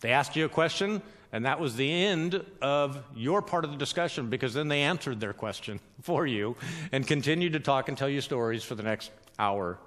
They 0.00 0.12
asked 0.12 0.36
you 0.36 0.44
a 0.44 0.48
question, 0.48 1.02
and 1.32 1.44
that 1.44 1.60
was 1.60 1.76
the 1.76 1.90
end 1.90 2.44
of 2.60 3.02
your 3.14 3.42
part 3.42 3.64
of 3.64 3.70
the 3.70 3.76
discussion 3.76 4.30
because 4.30 4.54
then 4.54 4.68
they 4.68 4.82
answered 4.82 5.20
their 5.20 5.32
question 5.32 5.80
for 6.02 6.26
you 6.26 6.56
and 6.92 7.06
continued 7.06 7.52
to 7.52 7.60
talk 7.60 7.88
and 7.88 7.96
tell 7.96 8.08
you 8.08 8.20
stories 8.20 8.64
for 8.64 8.74
the 8.74 8.82
next 8.82 9.10
hour 9.38 9.78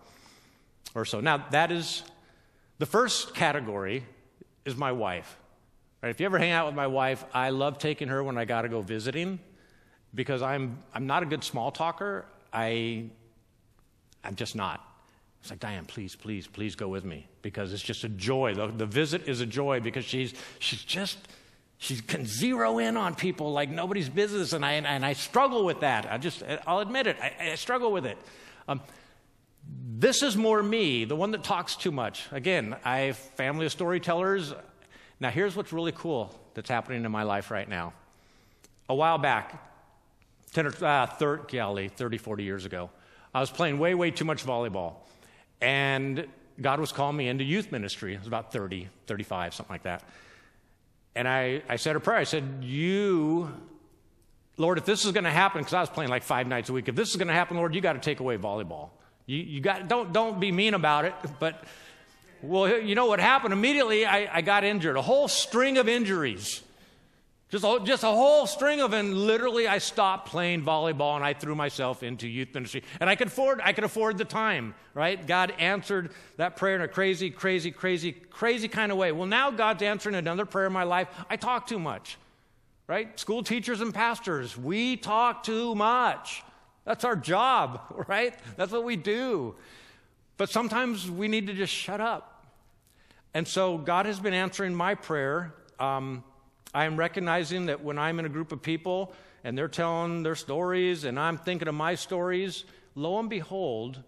or 0.95 1.05
so. 1.05 1.19
Now, 1.19 1.45
that 1.51 1.71
is 1.71 2.03
the 2.77 2.85
first 2.85 3.33
category 3.33 4.03
is 4.65 4.75
my 4.75 4.91
wife. 4.91 5.37
Right, 6.01 6.09
if 6.09 6.19
you 6.19 6.25
ever 6.25 6.37
hang 6.37 6.51
out 6.51 6.65
with 6.65 6.75
my 6.75 6.87
wife, 6.87 7.23
I 7.33 7.49
love 7.51 7.77
taking 7.77 8.09
her 8.09 8.21
when 8.23 8.37
I 8.37 8.43
got 8.43 8.63
to 8.63 8.69
go 8.69 8.81
visiting 8.81 9.39
because 10.13 10.41
I'm, 10.41 10.79
I'm 10.93 11.07
not 11.07 11.23
a 11.23 11.25
good 11.25 11.45
small 11.45 11.71
talker. 11.71 12.25
I, 12.51 13.05
I'm 14.23 14.35
just 14.35 14.53
not. 14.53 14.85
It's 15.43 15.49
like, 15.49 15.59
Diane, 15.59 15.83
please, 15.83 16.15
please, 16.15 16.47
please 16.47 16.73
go 16.73 16.87
with 16.87 17.03
me 17.03 17.27
because 17.41 17.73
it's 17.73 17.83
just 17.83 18.05
a 18.05 18.09
joy. 18.09 18.53
The, 18.53 18.67
the 18.67 18.85
visit 18.85 19.27
is 19.27 19.41
a 19.41 19.45
joy 19.45 19.81
because 19.81 20.05
she's, 20.05 20.33
she's 20.59 20.81
just, 20.81 21.17
she 21.79 21.97
can 21.97 22.25
zero 22.25 22.77
in 22.77 22.95
on 22.95 23.13
people 23.13 23.51
like 23.51 23.69
nobody's 23.69 24.07
business. 24.07 24.53
And 24.53 24.63
I, 24.63 24.75
and 24.75 25.05
I 25.05 25.11
struggle 25.11 25.65
with 25.65 25.81
that. 25.81 26.09
I 26.09 26.17
just, 26.17 26.43
I'll 26.65 26.79
admit 26.79 27.07
it. 27.07 27.17
I, 27.21 27.51
I 27.51 27.55
struggle 27.55 27.91
with 27.91 28.05
it. 28.05 28.17
Um, 28.69 28.79
this 29.97 30.23
is 30.23 30.37
more 30.37 30.63
me, 30.63 31.03
the 31.03 31.17
one 31.17 31.31
that 31.31 31.43
talks 31.43 31.75
too 31.75 31.91
much. 31.91 32.25
Again, 32.31 32.77
I 32.85 33.11
family 33.11 33.65
of 33.65 33.73
storytellers. 33.73 34.53
Now, 35.19 35.29
here's 35.29 35.57
what's 35.57 35.73
really 35.73 35.91
cool 35.91 36.33
that's 36.53 36.69
happening 36.69 37.03
in 37.03 37.11
my 37.11 37.23
life 37.23 37.51
right 37.51 37.67
now. 37.67 37.91
A 38.87 38.95
while 38.95 39.17
back, 39.17 39.61
10 40.53 40.67
or 40.67 40.85
uh, 40.85 41.05
30, 41.05 41.57
golly, 41.57 41.89
30, 41.89 42.17
40 42.17 42.43
years 42.45 42.63
ago, 42.63 42.89
I 43.33 43.41
was 43.41 43.51
playing 43.51 43.77
way, 43.77 43.93
way 43.93 44.09
too 44.09 44.23
much 44.23 44.45
volleyball. 44.45 44.93
And 45.63 46.27
God 46.61 46.81
was 46.81 46.91
calling 46.91 47.15
me 47.15 47.29
into 47.29 47.45
youth 47.45 47.71
ministry. 47.71 48.15
I 48.15 48.19
was 48.19 48.27
about 48.27 48.51
30, 48.51 48.89
35, 49.07 49.53
something 49.53 49.73
like 49.73 49.83
that. 49.83 50.03
And 51.15 51.25
I, 51.25 51.63
I 51.69 51.77
said 51.77 51.95
a 51.95 52.01
prayer. 52.01 52.17
I 52.17 52.25
said, 52.25 52.43
You, 52.61 53.49
Lord, 54.57 54.77
if 54.77 54.83
this 54.83 55.05
is 55.05 55.13
going 55.13 55.23
to 55.23 55.31
happen, 55.31 55.61
because 55.61 55.73
I 55.73 55.79
was 55.79 55.89
playing 55.89 56.11
like 56.11 56.23
five 56.23 56.47
nights 56.47 56.69
a 56.69 56.73
week, 56.73 56.89
if 56.89 56.95
this 56.95 57.11
is 57.11 57.15
going 57.15 57.29
to 57.29 57.33
happen, 57.33 57.55
Lord, 57.55 57.73
you 57.73 57.79
got 57.79 57.93
to 57.93 57.99
take 57.99 58.19
away 58.19 58.37
volleyball. 58.37 58.89
You, 59.25 59.37
you 59.37 59.61
got, 59.61 59.87
don't, 59.87 60.11
don't 60.11 60.37
be 60.37 60.51
mean 60.51 60.73
about 60.73 61.05
it, 61.05 61.13
but, 61.39 61.63
well, 62.41 62.67
you 62.81 62.93
know 62.93 63.05
what 63.05 63.21
happened? 63.21 63.53
Immediately, 63.53 64.05
I, 64.05 64.39
I 64.39 64.41
got 64.41 64.65
injured, 64.65 64.97
a 64.97 65.01
whole 65.01 65.29
string 65.29 65.77
of 65.77 65.87
injuries. 65.87 66.61
Just 67.53 67.65
a, 67.65 67.79
just 67.83 68.01
a 68.01 68.07
whole 68.07 68.47
string 68.47 68.81
of 68.81 68.93
and 68.93 69.13
literally 69.13 69.67
I 69.67 69.77
stopped 69.77 70.27
playing 70.27 70.63
volleyball 70.63 71.17
and 71.17 71.23
I 71.23 71.33
threw 71.33 71.53
myself 71.53 72.01
into 72.01 72.27
youth 72.27 72.51
ministry. 72.51 72.81
And 72.99 73.07
I 73.07 73.15
could 73.15 73.27
afford 73.27 73.61
I 73.63 73.73
could 73.73 73.83
afford 73.83 74.17
the 74.17 74.25
time, 74.25 74.73
right? 74.95 75.23
God 75.23 75.53
answered 75.59 76.13
that 76.37 76.55
prayer 76.55 76.75
in 76.77 76.81
a 76.81 76.87
crazy, 76.87 77.29
crazy, 77.29 77.69
crazy, 77.69 78.11
crazy 78.11 78.67
kind 78.67 78.91
of 78.91 78.97
way. 78.97 79.11
Well, 79.11 79.27
now 79.27 79.51
God's 79.51 79.83
answering 79.83 80.15
another 80.15 80.45
prayer 80.45 80.65
in 80.65 80.73
my 80.73 80.81
life. 80.81 81.09
I 81.29 81.35
talk 81.35 81.67
too 81.67 81.77
much. 81.77 82.17
Right? 82.87 83.19
School 83.19 83.43
teachers 83.43 83.81
and 83.81 83.93
pastors, 83.93 84.57
we 84.57 84.97
talk 84.97 85.43
too 85.43 85.75
much. 85.75 86.41
That's 86.85 87.03
our 87.03 87.15
job, 87.15 87.81
right? 88.07 88.33
That's 88.55 88.71
what 88.71 88.83
we 88.83 88.95
do. 88.95 89.53
But 90.37 90.49
sometimes 90.49 91.07
we 91.07 91.27
need 91.27 91.45
to 91.45 91.53
just 91.53 91.71
shut 91.71 92.01
up. 92.01 92.47
And 93.35 93.47
so 93.47 93.77
God 93.77 94.07
has 94.07 94.19
been 94.19 94.33
answering 94.33 94.73
my 94.73 94.95
prayer. 94.95 95.53
Um, 95.79 96.23
I 96.73 96.85
am 96.85 96.97
recognizing 96.97 97.67
that 97.67 97.83
when 97.83 97.99
I'm 97.99 98.19
in 98.19 98.25
a 98.25 98.29
group 98.29 98.51
of 98.51 98.61
people 98.61 99.13
and 99.43 99.57
they're 99.57 99.67
telling 99.67 100.23
their 100.23 100.35
stories 100.35 101.03
and 101.03 101.19
I'm 101.19 101.37
thinking 101.37 101.67
of 101.67 101.75
my 101.75 101.95
stories, 101.95 102.65
lo 102.95 103.19
and 103.19 103.29
behold, 103.29 104.01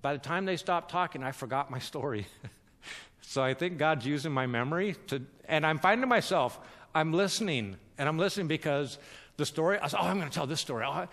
by 0.00 0.12
the 0.12 0.20
time 0.20 0.44
they 0.44 0.56
stop 0.56 0.90
talking, 0.90 1.22
I 1.22 1.32
forgot 1.32 1.70
my 1.70 1.80
story. 1.80 2.26
so 3.20 3.42
I 3.42 3.54
think 3.54 3.78
God's 3.78 4.06
using 4.06 4.32
my 4.32 4.46
memory 4.46 4.94
to, 5.08 5.22
and 5.46 5.66
I'm 5.66 5.78
finding 5.78 6.08
myself, 6.08 6.58
I'm 6.94 7.12
listening, 7.12 7.76
and 7.96 8.08
I'm 8.08 8.18
listening 8.18 8.46
because 8.46 8.98
the 9.36 9.46
story, 9.46 9.78
I 9.78 9.88
said, 9.88 9.98
oh, 10.00 10.06
I'm 10.06 10.18
going 10.18 10.28
to 10.28 10.34
tell 10.34 10.46
this 10.46 10.60
story. 10.60 10.84
Oh, 10.86 11.06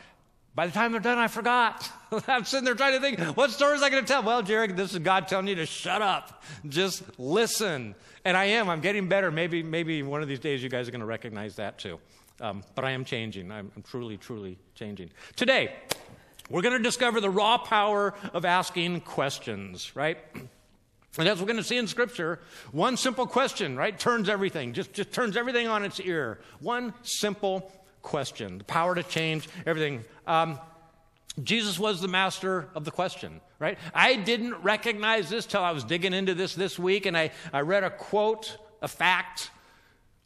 by 0.56 0.68
the 0.68 0.72
time 0.72 0.94
they're 0.94 1.02
done, 1.02 1.18
I 1.18 1.28
forgot. 1.28 1.90
I'm 2.28 2.46
sitting 2.46 2.64
there 2.64 2.76
trying 2.76 2.94
to 2.94 3.02
think, 3.02 3.20
what 3.38 3.52
story 3.52 3.76
is 3.76 3.84
I 3.84 3.90
going 3.90 4.04
to 4.04 4.08
tell? 4.08 4.24
Well, 4.24 4.42
Jerry, 4.42 4.68
this 4.68 4.94
is 4.94 5.00
God 5.00 5.28
telling 5.28 5.48
you 5.48 5.56
to 5.56 5.66
shut 5.66 6.02
up. 6.02 6.44
Just 6.68 7.04
listen. 7.20 7.94
And 8.24 8.38
I 8.38 8.46
am. 8.46 8.70
I'm 8.70 8.80
getting 8.80 9.10
better. 9.10 9.32
Maybe, 9.32 9.62
maybe 9.62 10.02
one 10.02 10.22
of 10.22 10.30
these 10.30 10.40
days 10.40 10.64
you 10.64 10.70
guys 10.70 10.88
are 10.88 10.92
going 10.92 11.02
to 11.02 11.06
recognize 11.06 11.58
that 11.58 11.78
too. 11.78 12.00
Um, 12.40 12.64
but 12.74 12.86
I 12.86 12.92
am 12.92 13.04
changing. 13.04 13.52
I'm, 13.52 13.70
I'm 13.76 13.84
truly, 13.84 14.18
truly 14.18 14.58
changing. 14.76 15.10
Today, 15.36 15.74
we're 16.50 16.62
going 16.62 16.78
to 16.78 16.84
discover 16.84 17.20
the 17.20 17.30
raw 17.30 17.58
power 17.58 18.14
of 18.34 18.46
asking 18.46 19.02
questions, 19.02 19.94
right? 19.96 20.18
And 21.18 21.28
as 21.28 21.40
we're 21.40 21.48
going 21.48 21.58
to 21.58 21.64
see 21.64 21.78
in 21.78 21.88
Scripture, 21.88 22.40
one 22.72 22.98
simple 22.98 23.26
question, 23.26 23.78
right, 23.78 23.98
turns 23.98 24.30
everything, 24.30 24.74
just, 24.74 24.94
just 24.94 25.12
turns 25.12 25.38
everything 25.38 25.68
on 25.68 25.84
its 25.84 26.00
ear. 26.00 26.40
One 26.60 26.94
simple 27.04 27.72
question, 28.06 28.60
the 28.60 28.64
power 28.64 28.96
to 28.96 29.04
change 29.04 29.50
everything. 29.66 30.06
Um, 30.26 30.60
Jesus 31.44 31.78
was 31.78 32.00
the 32.00 32.08
master 32.08 32.70
of 32.76 32.86
the 32.86 32.92
question, 32.92 33.42
right? 33.60 33.78
I 33.94 34.16
didn't 34.16 34.56
recognize 34.64 35.30
this 35.30 35.46
till 35.46 35.62
I 35.62 35.72
was 35.72 35.84
digging 35.84 36.14
into 36.14 36.34
this 36.34 36.56
this 36.56 36.80
week, 36.80 37.06
and 37.06 37.18
I, 37.18 37.32
I 37.52 37.62
read 37.62 37.84
a 37.84 37.90
quote, 37.90 38.58
a 38.82 38.88
fact. 38.88 39.50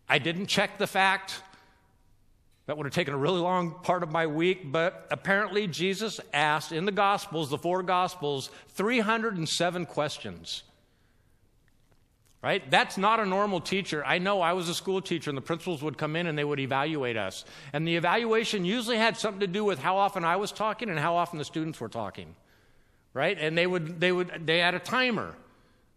I 0.07 0.19
didn't 0.19 0.45
check 0.45 0.77
the 0.77 0.86
fact. 0.86 1.41
That 2.67 2.77
would 2.77 2.86
have 2.86 2.93
taken 2.93 3.15
a 3.15 3.17
really 3.17 3.39
long 3.39 3.75
part 3.81 4.03
of 4.03 4.12
my 4.12 4.27
week, 4.27 4.71
but 4.71 5.07
apparently 5.09 5.65
Jesus 5.65 6.19
asked 6.31 6.71
in 6.71 6.86
the 6.86 6.91
Gospels, 6.91 7.50
the 7.50 7.57
four 7.57 7.81
Gospels, 7.81 8.51
307 8.67 9.88
questions 9.88 10.62
right? 12.41 12.69
That's 12.72 12.98
not 12.98 13.19
a 13.19 13.25
normal 13.25 13.60
teacher. 13.60 14.03
I 14.05 14.17
know 14.17 14.41
I 14.41 14.53
was 14.53 14.69
a 14.69 14.74
school 14.74 15.01
teacher, 15.01 15.29
and 15.29 15.38
the 15.38 15.41
principals 15.41 15.84
would 15.84 15.98
come 15.98 16.15
in 16.15 16.27
and 16.27 16.38
they 16.38 16.43
would 16.43 16.60
evaluate 16.60 17.17
us. 17.17 17.43
And 17.74 17.88
the 17.88 17.96
evaluation 17.96 18.63
usually 18.63 18.98
had 18.98 19.17
something 19.17 19.41
to 19.41 19.48
do 19.48 19.65
with 19.65 19.79
how 19.79 19.98
often 19.98 20.24
I 20.24 20.38
was 20.38 20.51
talking 20.51 20.89
and 20.89 20.98
how 20.98 21.15
often 21.15 21.38
the 21.38 21.46
students 21.46 21.79
were 21.79 21.89
talking, 21.89 22.36
right? 23.13 23.38
And 23.38 23.58
they 23.58 23.67
would, 23.67 24.00
they 24.00 24.12
would, 24.12 24.46
they 24.46 24.60
had 24.60 24.74
a 24.74 24.79
timer 24.79 25.36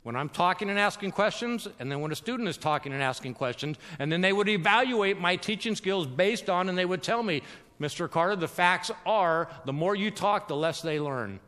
when 0.03 0.17
I'm 0.17 0.29
talking 0.29 0.69
and 0.69 0.81
asking 0.81 1.13
questions, 1.13 1.69
and 1.79 1.91
then 1.91 2.01
when 2.01 2.11
a 2.11 2.17
student 2.17 2.49
is 2.49 2.57
talking 2.57 2.93
and 2.93 3.01
asking 3.01 3.35
questions, 3.35 3.77
and 4.01 4.11
then 4.11 4.21
they 4.21 4.33
would 4.33 4.49
evaluate 4.49 5.21
my 5.21 5.37
teaching 5.37 5.77
skills 5.77 6.09
based 6.09 6.51
on, 6.51 6.69
and 6.69 6.77
they 6.77 6.85
would 6.85 7.05
tell 7.05 7.23
me, 7.23 7.43
Mr. 7.81 8.11
Carter, 8.11 8.35
the 8.35 8.49
facts 8.49 8.91
are 9.07 9.49
the 9.65 9.73
more 9.73 9.95
you 9.95 10.11
talk, 10.11 10.49
the 10.49 10.57
less 10.57 10.83
they 10.83 10.99
learn. 10.99 11.39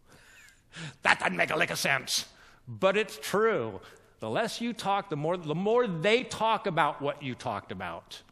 that 1.02 1.18
doesn't 1.20 1.36
make 1.36 1.50
a 1.50 1.56
lick 1.56 1.70
of 1.70 1.78
sense, 1.78 2.24
but 2.66 2.96
it's 2.96 3.18
true. 3.18 3.78
The 4.20 4.30
less 4.30 4.60
you 4.60 4.72
talk, 4.72 5.10
the 5.10 5.16
more, 5.16 5.36
the 5.36 5.54
more 5.54 5.86
they 5.86 6.22
talk 6.22 6.66
about 6.66 7.02
what 7.02 7.22
you 7.22 7.34
talked 7.34 7.70
about. 7.70 8.22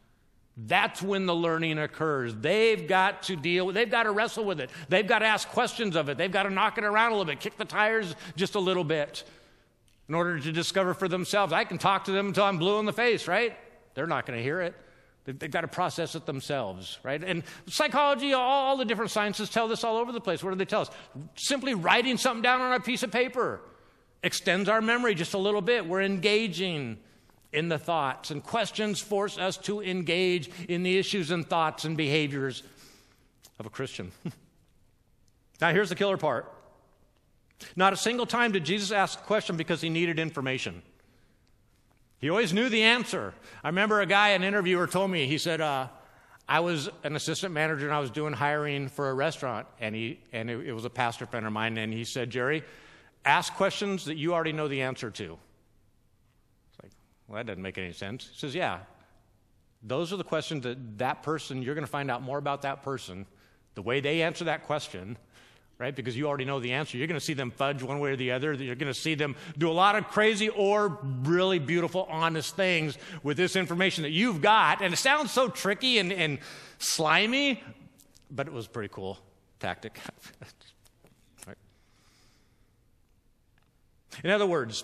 That's 0.57 1.01
when 1.01 1.25
the 1.25 1.35
learning 1.35 1.77
occurs. 1.79 2.33
They've 2.33 2.87
got 2.87 3.23
to 3.23 3.35
deal, 3.35 3.67
with, 3.67 3.75
they've 3.75 3.91
got 3.91 4.03
to 4.03 4.11
wrestle 4.11 4.45
with 4.45 4.61
it. 4.61 4.69
They've 4.87 5.05
got 5.05 5.19
to 5.19 5.25
ask 5.25 5.47
questions 5.49 5.95
of 5.95 6.07
it. 6.07 6.17
They've 6.17 6.31
got 6.31 6.43
to 6.43 6.49
knock 6.49 6.77
it 6.77 6.85
around 6.85 7.11
a 7.11 7.15
little 7.15 7.25
bit, 7.25 7.39
kick 7.39 7.57
the 7.57 7.65
tires 7.65 8.15
just 8.35 8.55
a 8.55 8.59
little 8.59 8.85
bit 8.85 9.23
in 10.07 10.15
order 10.15 10.39
to 10.39 10.51
discover 10.51 10.93
for 10.93 11.07
themselves. 11.07 11.51
I 11.51 11.65
can 11.65 11.77
talk 11.77 12.05
to 12.05 12.11
them 12.11 12.27
until 12.27 12.45
I'm 12.45 12.57
blue 12.57 12.79
in 12.79 12.85
the 12.85 12.93
face, 12.93 13.27
right? 13.27 13.57
They're 13.95 14.07
not 14.07 14.25
going 14.25 14.37
to 14.37 14.43
hear 14.43 14.61
it. 14.61 14.75
They've 15.25 15.51
got 15.51 15.61
to 15.61 15.67
process 15.67 16.15
it 16.15 16.25
themselves, 16.25 16.99
right? 17.03 17.21
And 17.21 17.43
psychology, 17.67 18.33
all, 18.33 18.41
all 18.41 18.77
the 18.77 18.85
different 18.85 19.11
sciences 19.11 19.49
tell 19.49 19.67
this 19.67 19.83
all 19.83 19.97
over 19.97 20.11
the 20.11 20.21
place. 20.21 20.43
What 20.43 20.51
do 20.51 20.55
they 20.55 20.65
tell 20.65 20.81
us? 20.81 20.91
Simply 21.35 21.73
writing 21.73 22.17
something 22.17 22.43
down 22.43 22.61
on 22.61 22.73
a 22.73 22.79
piece 22.79 23.01
of 23.01 23.11
paper 23.11 23.59
extends 24.25 24.67
our 24.67 24.81
memory 24.81 25.15
just 25.15 25.35
a 25.35 25.37
little 25.37 25.61
bit. 25.61 25.85
We're 25.85 26.01
engaging 26.01 26.97
in 27.53 27.69
the 27.69 27.77
thoughts, 27.77 28.31
and 28.31 28.43
questions 28.43 28.99
force 28.99 29.37
us 29.37 29.55
to 29.57 29.81
engage 29.81 30.49
in 30.67 30.83
the 30.83 30.97
issues 30.97 31.31
and 31.31 31.47
thoughts 31.47 31.85
and 31.85 31.95
behaviors 31.95 32.63
of 33.59 33.65
a 33.65 33.69
Christian. 33.69 34.11
now, 35.61 35.71
here's 35.71 35.89
the 35.89 35.95
killer 35.95 36.17
part. 36.17 36.51
Not 37.75 37.93
a 37.93 37.97
single 37.97 38.25
time 38.25 38.51
did 38.51 38.65
Jesus 38.65 38.91
ask 38.91 39.19
a 39.19 39.23
question 39.23 39.55
because 39.55 39.79
he 39.79 39.89
needed 39.89 40.19
information. 40.19 40.81
He 42.17 42.29
always 42.29 42.51
knew 42.51 42.67
the 42.67 42.83
answer. 42.83 43.33
I 43.63 43.69
remember 43.69 44.01
a 44.01 44.05
guy, 44.05 44.29
an 44.29 44.43
interviewer, 44.43 44.87
told 44.87 45.11
me, 45.11 45.27
he 45.27 45.37
said, 45.37 45.61
uh, 45.61 45.87
I 46.49 46.59
was 46.59 46.89
an 47.03 47.15
assistant 47.15 47.53
manager 47.53 47.85
and 47.85 47.95
I 47.95 47.99
was 47.99 48.11
doing 48.11 48.33
hiring 48.33 48.89
for 48.89 49.09
a 49.09 49.13
restaurant, 49.13 49.67
and, 49.79 49.95
he, 49.95 50.19
and 50.33 50.49
it, 50.49 50.67
it 50.67 50.73
was 50.73 50.83
a 50.83 50.89
pastor 50.89 51.25
friend 51.25 51.45
of 51.45 51.53
mine, 51.53 51.77
and 51.77 51.93
he 51.93 52.03
said, 52.03 52.29
Jerry, 52.31 52.63
ask 53.25 53.53
questions 53.55 54.05
that 54.05 54.17
you 54.17 54.33
already 54.33 54.53
know 54.53 54.67
the 54.67 54.81
answer 54.81 55.09
to. 55.11 55.23
It's 55.23 56.83
like, 56.83 56.91
well, 57.27 57.37
that 57.37 57.47
doesn't 57.47 57.61
make 57.61 57.77
any 57.77 57.91
sense. 57.91 58.29
He 58.31 58.39
says, 58.39 58.55
yeah. 58.55 58.79
Those 59.83 60.13
are 60.13 60.17
the 60.17 60.23
questions 60.23 60.63
that 60.63 60.97
that 60.97 61.21
person, 61.23 61.61
you're 61.61 61.75
going 61.75 61.85
to 61.85 61.91
find 61.91 62.09
out 62.09 62.21
more 62.21 62.37
about 62.37 62.63
that 62.63 62.81
person, 62.81 63.25
the 63.75 63.81
way 63.81 63.99
they 63.99 64.21
answer 64.23 64.45
that 64.45 64.63
question, 64.63 65.17
right? 65.77 65.95
Because 65.95 66.17
you 66.17 66.27
already 66.27 66.45
know 66.45 66.59
the 66.59 66.71
answer. 66.71 66.97
You're 66.97 67.07
going 67.07 67.19
to 67.19 67.25
see 67.25 67.33
them 67.33 67.51
fudge 67.51 67.83
one 67.83 67.99
way 67.99 68.11
or 68.11 68.15
the 68.15 68.31
other. 68.31 68.53
You're 68.53 68.75
going 68.75 68.91
to 68.91 68.99
see 68.99 69.13
them 69.13 69.35
do 69.57 69.69
a 69.69 69.73
lot 69.73 69.95
of 69.95 70.07
crazy 70.07 70.49
or 70.49 70.99
really 71.23 71.59
beautiful, 71.59 72.07
honest 72.09 72.55
things 72.55 72.97
with 73.21 73.37
this 73.37 73.55
information 73.55 74.03
that 74.03 74.11
you've 74.11 74.41
got. 74.41 74.81
And 74.81 74.93
it 74.93 74.97
sounds 74.97 75.31
so 75.31 75.49
tricky 75.49 75.99
and, 75.99 76.11
and 76.11 76.39
slimy, 76.79 77.61
but 78.31 78.47
it 78.47 78.53
was 78.53 78.67
pretty 78.67 78.89
cool 78.91 79.19
tactic. 79.59 79.99
In 84.23 84.29
other 84.29 84.45
words, 84.45 84.83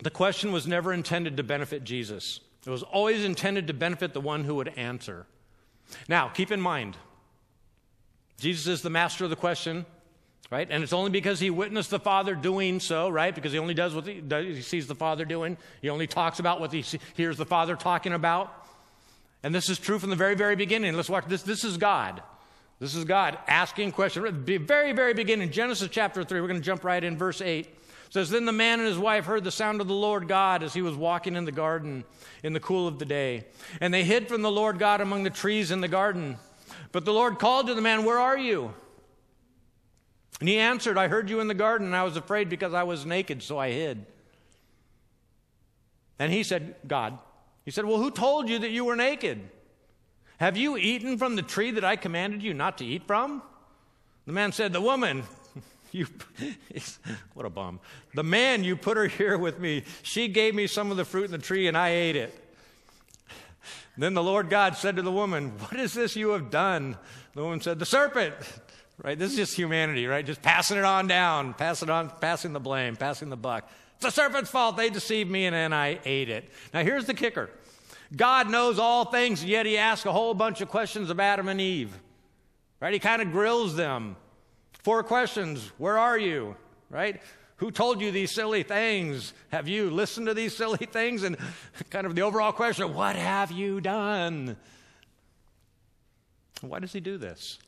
the 0.00 0.10
question 0.10 0.52
was 0.52 0.66
never 0.66 0.92
intended 0.92 1.36
to 1.36 1.42
benefit 1.42 1.84
Jesus. 1.84 2.40
It 2.66 2.70
was 2.70 2.82
always 2.82 3.24
intended 3.24 3.66
to 3.66 3.74
benefit 3.74 4.14
the 4.14 4.20
one 4.20 4.44
who 4.44 4.54
would 4.56 4.68
answer. 4.68 5.26
Now, 6.08 6.28
keep 6.28 6.50
in 6.50 6.60
mind, 6.60 6.96
Jesus 8.38 8.66
is 8.66 8.82
the 8.82 8.90
master 8.90 9.24
of 9.24 9.30
the 9.30 9.36
question, 9.36 9.84
right? 10.50 10.66
And 10.70 10.82
it's 10.82 10.92
only 10.92 11.10
because 11.10 11.40
he 11.40 11.50
witnessed 11.50 11.90
the 11.90 11.98
Father 11.98 12.34
doing 12.34 12.80
so, 12.80 13.08
right? 13.08 13.34
Because 13.34 13.52
he 13.52 13.58
only 13.58 13.74
does 13.74 13.94
what 13.94 14.06
he, 14.06 14.20
does, 14.20 14.46
he 14.46 14.62
sees 14.62 14.86
the 14.86 14.94
Father 14.94 15.24
doing. 15.24 15.56
He 15.80 15.90
only 15.90 16.06
talks 16.06 16.38
about 16.38 16.60
what 16.60 16.72
he 16.72 16.82
see, 16.82 16.98
hears 17.14 17.36
the 17.36 17.46
Father 17.46 17.76
talking 17.76 18.12
about. 18.12 18.66
And 19.42 19.54
this 19.54 19.68
is 19.68 19.78
true 19.78 19.98
from 19.98 20.10
the 20.10 20.16
very, 20.16 20.36
very 20.36 20.56
beginning. 20.56 20.94
Let's 20.94 21.10
watch 21.10 21.26
this. 21.26 21.42
This 21.42 21.64
is 21.64 21.76
God. 21.76 22.22
This 22.78 22.94
is 22.94 23.04
God 23.04 23.38
asking 23.48 23.92
questions. 23.92 24.28
Very, 24.30 24.92
very 24.92 25.14
beginning, 25.14 25.50
Genesis 25.50 25.88
chapter 25.90 26.24
3. 26.24 26.40
We're 26.40 26.48
going 26.48 26.60
to 26.60 26.64
jump 26.64 26.84
right 26.84 27.02
in, 27.02 27.16
verse 27.16 27.40
8 27.40 27.68
says, 28.12 28.28
Then 28.28 28.44
the 28.44 28.52
man 28.52 28.78
and 28.78 28.86
his 28.86 28.98
wife 28.98 29.24
heard 29.24 29.42
the 29.42 29.50
sound 29.50 29.80
of 29.80 29.88
the 29.88 29.94
Lord 29.94 30.28
God 30.28 30.62
as 30.62 30.74
he 30.74 30.82
was 30.82 30.94
walking 30.94 31.34
in 31.34 31.46
the 31.46 31.52
garden 31.52 32.04
in 32.42 32.52
the 32.52 32.60
cool 32.60 32.86
of 32.86 32.98
the 32.98 33.06
day. 33.06 33.46
And 33.80 33.92
they 33.92 34.04
hid 34.04 34.28
from 34.28 34.42
the 34.42 34.50
Lord 34.50 34.78
God 34.78 35.00
among 35.00 35.22
the 35.22 35.30
trees 35.30 35.70
in 35.70 35.80
the 35.80 35.88
garden. 35.88 36.36
But 36.92 37.06
the 37.06 37.14
Lord 37.14 37.38
called 37.38 37.68
to 37.68 37.74
the 37.74 37.80
man, 37.80 38.04
Where 38.04 38.18
are 38.18 38.36
you? 38.36 38.74
And 40.40 40.48
he 40.48 40.58
answered, 40.58 40.98
I 40.98 41.08
heard 41.08 41.30
you 41.30 41.40
in 41.40 41.48
the 41.48 41.54
garden, 41.54 41.86
and 41.86 41.96
I 41.96 42.02
was 42.02 42.18
afraid 42.18 42.50
because 42.50 42.74
I 42.74 42.82
was 42.82 43.06
naked, 43.06 43.42
so 43.42 43.56
I 43.56 43.70
hid. 43.70 44.04
And 46.18 46.30
he 46.30 46.42
said, 46.42 46.74
God, 46.86 47.18
he 47.64 47.70
said, 47.70 47.86
Well, 47.86 47.96
who 47.96 48.10
told 48.10 48.46
you 48.46 48.58
that 48.58 48.70
you 48.70 48.84
were 48.84 48.96
naked? 48.96 49.40
Have 50.36 50.58
you 50.58 50.76
eaten 50.76 51.16
from 51.16 51.34
the 51.34 51.42
tree 51.42 51.70
that 51.70 51.84
I 51.84 51.96
commanded 51.96 52.42
you 52.42 52.52
not 52.52 52.76
to 52.76 52.84
eat 52.84 53.06
from? 53.06 53.40
The 54.26 54.32
man 54.32 54.52
said, 54.52 54.74
The 54.74 54.82
woman 54.82 55.22
you, 55.92 56.06
what 57.34 57.46
a 57.46 57.50
bum. 57.50 57.80
The 58.14 58.24
man, 58.24 58.64
you 58.64 58.76
put 58.76 58.96
her 58.96 59.06
here 59.06 59.38
with 59.38 59.58
me. 59.58 59.84
She 60.02 60.28
gave 60.28 60.54
me 60.54 60.66
some 60.66 60.90
of 60.90 60.96
the 60.96 61.04
fruit 61.04 61.26
in 61.26 61.30
the 61.30 61.38
tree 61.38 61.68
and 61.68 61.76
I 61.76 61.90
ate 61.90 62.16
it. 62.16 62.38
Then 63.96 64.14
the 64.14 64.22
Lord 64.22 64.48
God 64.48 64.76
said 64.76 64.96
to 64.96 65.02
the 65.02 65.12
woman, 65.12 65.50
What 65.58 65.78
is 65.78 65.92
this 65.92 66.16
you 66.16 66.30
have 66.30 66.50
done? 66.50 66.96
The 67.34 67.42
woman 67.42 67.60
said, 67.60 67.78
The 67.78 67.86
serpent. 67.86 68.34
Right? 69.02 69.18
This 69.18 69.32
is 69.32 69.36
just 69.36 69.56
humanity, 69.56 70.06
right? 70.06 70.24
Just 70.24 70.42
passing 70.42 70.76
it 70.76 70.84
on 70.84 71.08
down, 71.08 71.54
passing 71.54 71.90
on, 71.90 72.10
passing 72.20 72.52
the 72.52 72.60
blame, 72.60 72.94
passing 72.94 73.30
the 73.30 73.36
buck. 73.36 73.68
It's 73.96 74.04
the 74.04 74.10
serpent's 74.10 74.50
fault. 74.50 74.76
They 74.76 74.90
deceived 74.90 75.30
me 75.30 75.46
and 75.46 75.54
then 75.54 75.72
I 75.72 75.98
ate 76.04 76.28
it. 76.28 76.50
Now 76.72 76.82
here's 76.82 77.06
the 77.06 77.14
kicker 77.14 77.50
God 78.14 78.50
knows 78.50 78.78
all 78.78 79.06
things, 79.06 79.44
yet 79.44 79.66
he 79.66 79.78
asks 79.78 80.06
a 80.06 80.12
whole 80.12 80.34
bunch 80.34 80.60
of 80.60 80.68
questions 80.68 81.10
of 81.10 81.18
Adam 81.18 81.48
and 81.48 81.60
Eve. 81.60 81.98
Right? 82.80 82.92
He 82.92 82.98
kind 82.98 83.22
of 83.22 83.32
grills 83.32 83.74
them. 83.76 84.16
Four 84.82 85.02
questions 85.02 85.70
Where 85.78 85.98
are 85.98 86.18
you? 86.18 86.56
Right? 86.90 87.22
Who 87.56 87.70
told 87.70 88.00
you 88.00 88.10
these 88.10 88.32
silly 88.32 88.64
things? 88.64 89.32
Have 89.52 89.68
you 89.68 89.88
listened 89.90 90.26
to 90.26 90.34
these 90.34 90.56
silly 90.56 90.86
things? 90.86 91.22
And 91.22 91.36
kind 91.90 92.06
of 92.06 92.14
the 92.14 92.22
overall 92.22 92.52
question 92.52 92.92
What 92.94 93.16
have 93.16 93.50
you 93.50 93.80
done? 93.80 94.56
Why 96.60 96.78
does 96.78 96.92
he 96.92 97.00
do 97.00 97.18
this? 97.18 97.58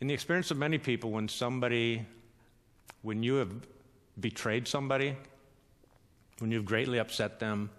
In 0.00 0.06
the 0.06 0.14
experience 0.14 0.50
of 0.50 0.56
many 0.56 0.78
people, 0.78 1.10
when 1.10 1.28
somebody, 1.28 2.06
when 3.02 3.22
you 3.22 3.34
have 3.34 3.52
betrayed 4.18 4.66
somebody, 4.66 5.16
when 6.38 6.50
you've 6.50 6.64
greatly 6.64 6.98
upset 6.98 7.38
them, 7.38 7.70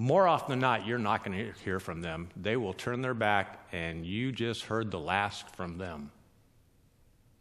more 0.00 0.26
often 0.26 0.52
than 0.52 0.60
not, 0.60 0.86
you're 0.86 0.98
not 0.98 1.22
going 1.22 1.36
to 1.36 1.52
hear 1.62 1.78
from 1.78 2.00
them. 2.00 2.30
They 2.34 2.56
will 2.56 2.72
turn 2.72 3.02
their 3.02 3.12
back, 3.12 3.66
and 3.70 4.06
you 4.06 4.32
just 4.32 4.62
heard 4.62 4.90
the 4.90 4.98
last 4.98 5.54
from 5.56 5.76
them. 5.76 6.10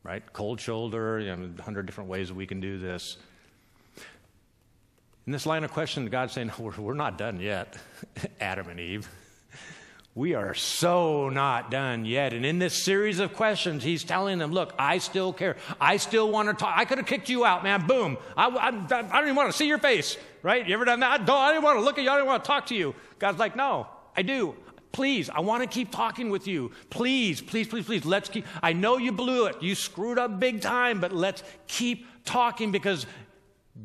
Right? 0.04 0.22
Cold 0.34 0.60
shoulder, 0.60 1.22
you 1.22 1.34
know, 1.34 1.50
a 1.58 1.62
hundred 1.62 1.86
different 1.86 2.10
ways 2.10 2.34
we 2.34 2.46
can 2.46 2.60
do 2.60 2.78
this. 2.78 3.16
In 5.26 5.32
this 5.32 5.46
line 5.46 5.64
of 5.64 5.72
question, 5.72 6.06
God's 6.08 6.34
saying, 6.34 6.52
we're, 6.60 6.76
we're 6.78 6.94
not 6.96 7.18
done 7.18 7.40
yet, 7.40 7.78
Adam 8.42 8.68
and 8.68 8.80
Eve. 8.82 9.08
We 10.14 10.34
are 10.34 10.54
so 10.54 11.30
not 11.30 11.72
done 11.72 12.04
yet. 12.04 12.34
And 12.34 12.46
in 12.46 12.60
this 12.60 12.84
series 12.84 13.20
of 13.20 13.34
questions, 13.36 13.86
he's 13.86 14.04
telling 14.04 14.38
them, 14.38 14.52
Look, 14.52 14.74
I 14.78 14.98
still 14.98 15.32
care. 15.32 15.56
I 15.80 15.96
still 15.96 16.30
want 16.30 16.50
to 16.50 16.56
talk. 16.56 16.74
I 16.78 16.84
could 16.84 16.98
have 16.98 17.08
kicked 17.08 17.30
you 17.30 17.46
out, 17.46 17.64
man. 17.64 17.88
Boom. 17.88 18.18
I, 18.36 18.48
I, 18.48 18.68
I 18.68 18.72
don't 18.72 19.24
even 19.24 19.36
want 19.36 19.50
to 19.50 19.58
see 19.58 19.68
your 19.68 19.78
face, 19.78 20.18
right? 20.44 20.68
You 20.68 20.74
ever 20.74 20.86
done 20.86 21.00
that? 21.02 21.22
I 21.22 21.24
don't, 21.24 21.38
I 21.38 21.54
don't 21.54 21.64
want 21.64 21.78
to 21.78 21.84
look 21.84 21.98
at 21.98 22.04
you. 22.04 22.10
I 22.10 22.18
don't 22.18 22.28
want 22.28 22.44
to 22.44 22.48
talk 22.48 22.68
to 22.68 22.76
you. 22.76 22.96
God's 23.20 23.40
like, 23.40 23.56
No, 23.56 23.88
I 24.16 24.22
do. 24.22 24.56
Please, 24.92 25.30
I 25.30 25.42
want 25.42 25.62
to 25.62 25.70
keep 25.70 25.92
talking 25.92 26.30
with 26.30 26.48
you. 26.48 26.72
Please, 26.90 27.42
please, 27.42 27.68
please, 27.68 27.86
please. 27.86 28.06
Let's 28.06 28.28
keep. 28.28 28.46
I 28.64 28.74
know 28.74 28.98
you 28.98 29.12
blew 29.12 29.46
it. 29.46 29.62
You 29.62 29.76
screwed 29.76 30.18
up 30.18 30.40
big 30.40 30.62
time, 30.62 31.00
but 31.00 31.14
let's 31.14 31.44
keep 31.68 32.08
talking 32.26 32.72
because 32.72 33.06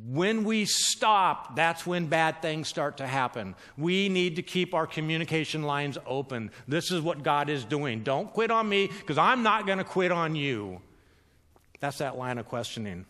when 0.07 0.45
we 0.45 0.65
stop, 0.65 1.55
that's 1.57 1.87
when 1.87 2.07
bad 2.07 2.43
things 2.43 2.69
start 2.69 2.97
to 2.97 3.07
happen. 3.07 3.55
We 3.77 4.09
need 4.09 4.37
to 4.37 4.43
keep 4.43 4.75
our 4.75 4.87
communication 4.87 5.63
lines 5.63 5.99
open. 6.07 6.51
This 6.67 6.91
is 6.91 7.01
what 7.01 7.23
God 7.23 7.49
is 7.49 7.65
doing. 7.65 8.03
Don't 8.03 8.33
quit 8.33 8.51
on 8.51 8.69
me 8.69 8.89
because 8.89 9.19
I'm 9.19 9.43
not 9.43 9.67
going 9.67 9.79
to 9.79 9.85
quit 9.85 10.11
on 10.11 10.35
you. 10.35 10.81
That's 11.81 11.99
that 11.99 12.17
line 12.17 12.39
of 12.39 12.49
questioning. 12.49 13.05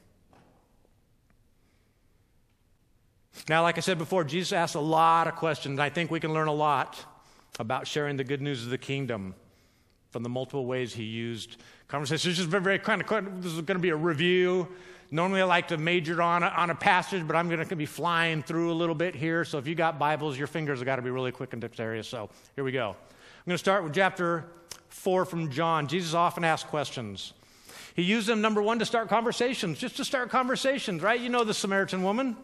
Now, 3.48 3.62
like 3.62 3.78
I 3.78 3.80
said 3.80 3.98
before, 3.98 4.24
Jesus 4.24 4.52
asked 4.52 4.74
a 4.74 4.80
lot 4.80 5.26
of 5.26 5.36
questions. 5.36 5.78
I 5.78 5.90
think 5.90 6.10
we 6.10 6.20
can 6.20 6.32
learn 6.32 6.48
a 6.48 6.52
lot 6.52 7.04
about 7.58 7.86
sharing 7.86 8.16
the 8.16 8.24
good 8.24 8.40
news 8.40 8.64
of 8.64 8.70
the 8.70 8.78
kingdom 8.78 9.34
from 10.10 10.22
the 10.22 10.28
multiple 10.28 10.66
ways 10.66 10.94
he 10.94 11.04
used 11.04 11.56
conversations. 11.88 12.36
This 12.36 12.38
is 12.38 12.50
very, 12.50 12.62
very 12.62 12.78
kind 12.78 13.02
of, 13.02 13.42
this 13.42 13.52
is 13.52 13.60
going 13.60 13.76
to 13.76 13.82
be 13.82 13.90
a 13.90 13.96
review 13.96 14.68
Normally, 15.14 15.42
I 15.42 15.44
like 15.44 15.68
to 15.68 15.76
major 15.76 16.20
on 16.20 16.42
a, 16.42 16.48
on 16.48 16.70
a 16.70 16.74
passage, 16.74 17.24
but 17.24 17.36
I'm 17.36 17.48
going 17.48 17.64
to 17.64 17.76
be 17.76 17.86
flying 17.86 18.42
through 18.42 18.72
a 18.72 18.74
little 18.74 18.96
bit 18.96 19.14
here. 19.14 19.44
So 19.44 19.58
if 19.58 19.66
you 19.68 19.76
got 19.76 19.96
Bibles, 19.96 20.36
your 20.36 20.48
fingers 20.48 20.80
have 20.80 20.86
got 20.86 20.96
to 20.96 21.02
be 21.02 21.10
really 21.10 21.30
quick 21.30 21.52
and 21.52 21.62
dexterous. 21.62 22.08
So 22.08 22.30
here 22.56 22.64
we 22.64 22.72
go. 22.72 22.90
I'm 22.90 23.44
going 23.46 23.54
to 23.54 23.58
start 23.58 23.84
with 23.84 23.94
chapter 23.94 24.44
4 24.88 25.24
from 25.24 25.50
John. 25.50 25.86
Jesus 25.86 26.14
often 26.14 26.42
asked 26.42 26.66
questions. 26.66 27.32
He 27.94 28.02
used 28.02 28.26
them, 28.26 28.40
number 28.40 28.60
one, 28.60 28.80
to 28.80 28.84
start 28.84 29.08
conversations, 29.08 29.78
just 29.78 29.96
to 29.98 30.04
start 30.04 30.30
conversations, 30.30 31.00
right? 31.00 31.20
You 31.20 31.28
know 31.28 31.44
the 31.44 31.54
Samaritan 31.54 32.02
woman. 32.02 32.36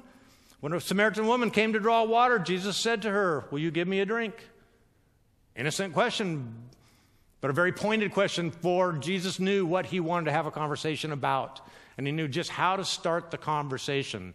When 0.61 0.73
a 0.73 0.81
Samaritan 0.81 1.27
woman 1.27 1.51
came 1.51 1.73
to 1.73 1.81
draw 1.81 2.05
water, 2.05 2.39
Jesus 2.39 2.77
said 2.77 3.03
to 3.03 3.11
her, 3.11 3.45
Will 3.51 3.61
you 3.61 3.71
give 3.71 3.89
me 3.89 4.01
a 4.01 4.07
drink? 4.07 4.35
Innocent 5.57 5.95
question, 5.95 6.55
but 7.41 7.51
a 7.51 7.55
very 7.55 7.73
pointed 7.73 8.13
question, 8.13 8.51
for 8.51 8.93
Jesus 8.93 9.41
knew 9.41 9.67
what 9.67 9.87
he 9.87 10.01
wanted 10.01 10.27
to 10.27 10.33
have 10.33 10.47
a 10.47 10.51
conversation 10.51 11.13
about 11.13 11.61
and 12.01 12.07
he 12.07 12.15
knew 12.15 12.29
just 12.29 12.49
how 12.49 12.77
to 12.77 12.85
start 12.85 13.31
the 13.31 13.37
conversation. 13.37 14.33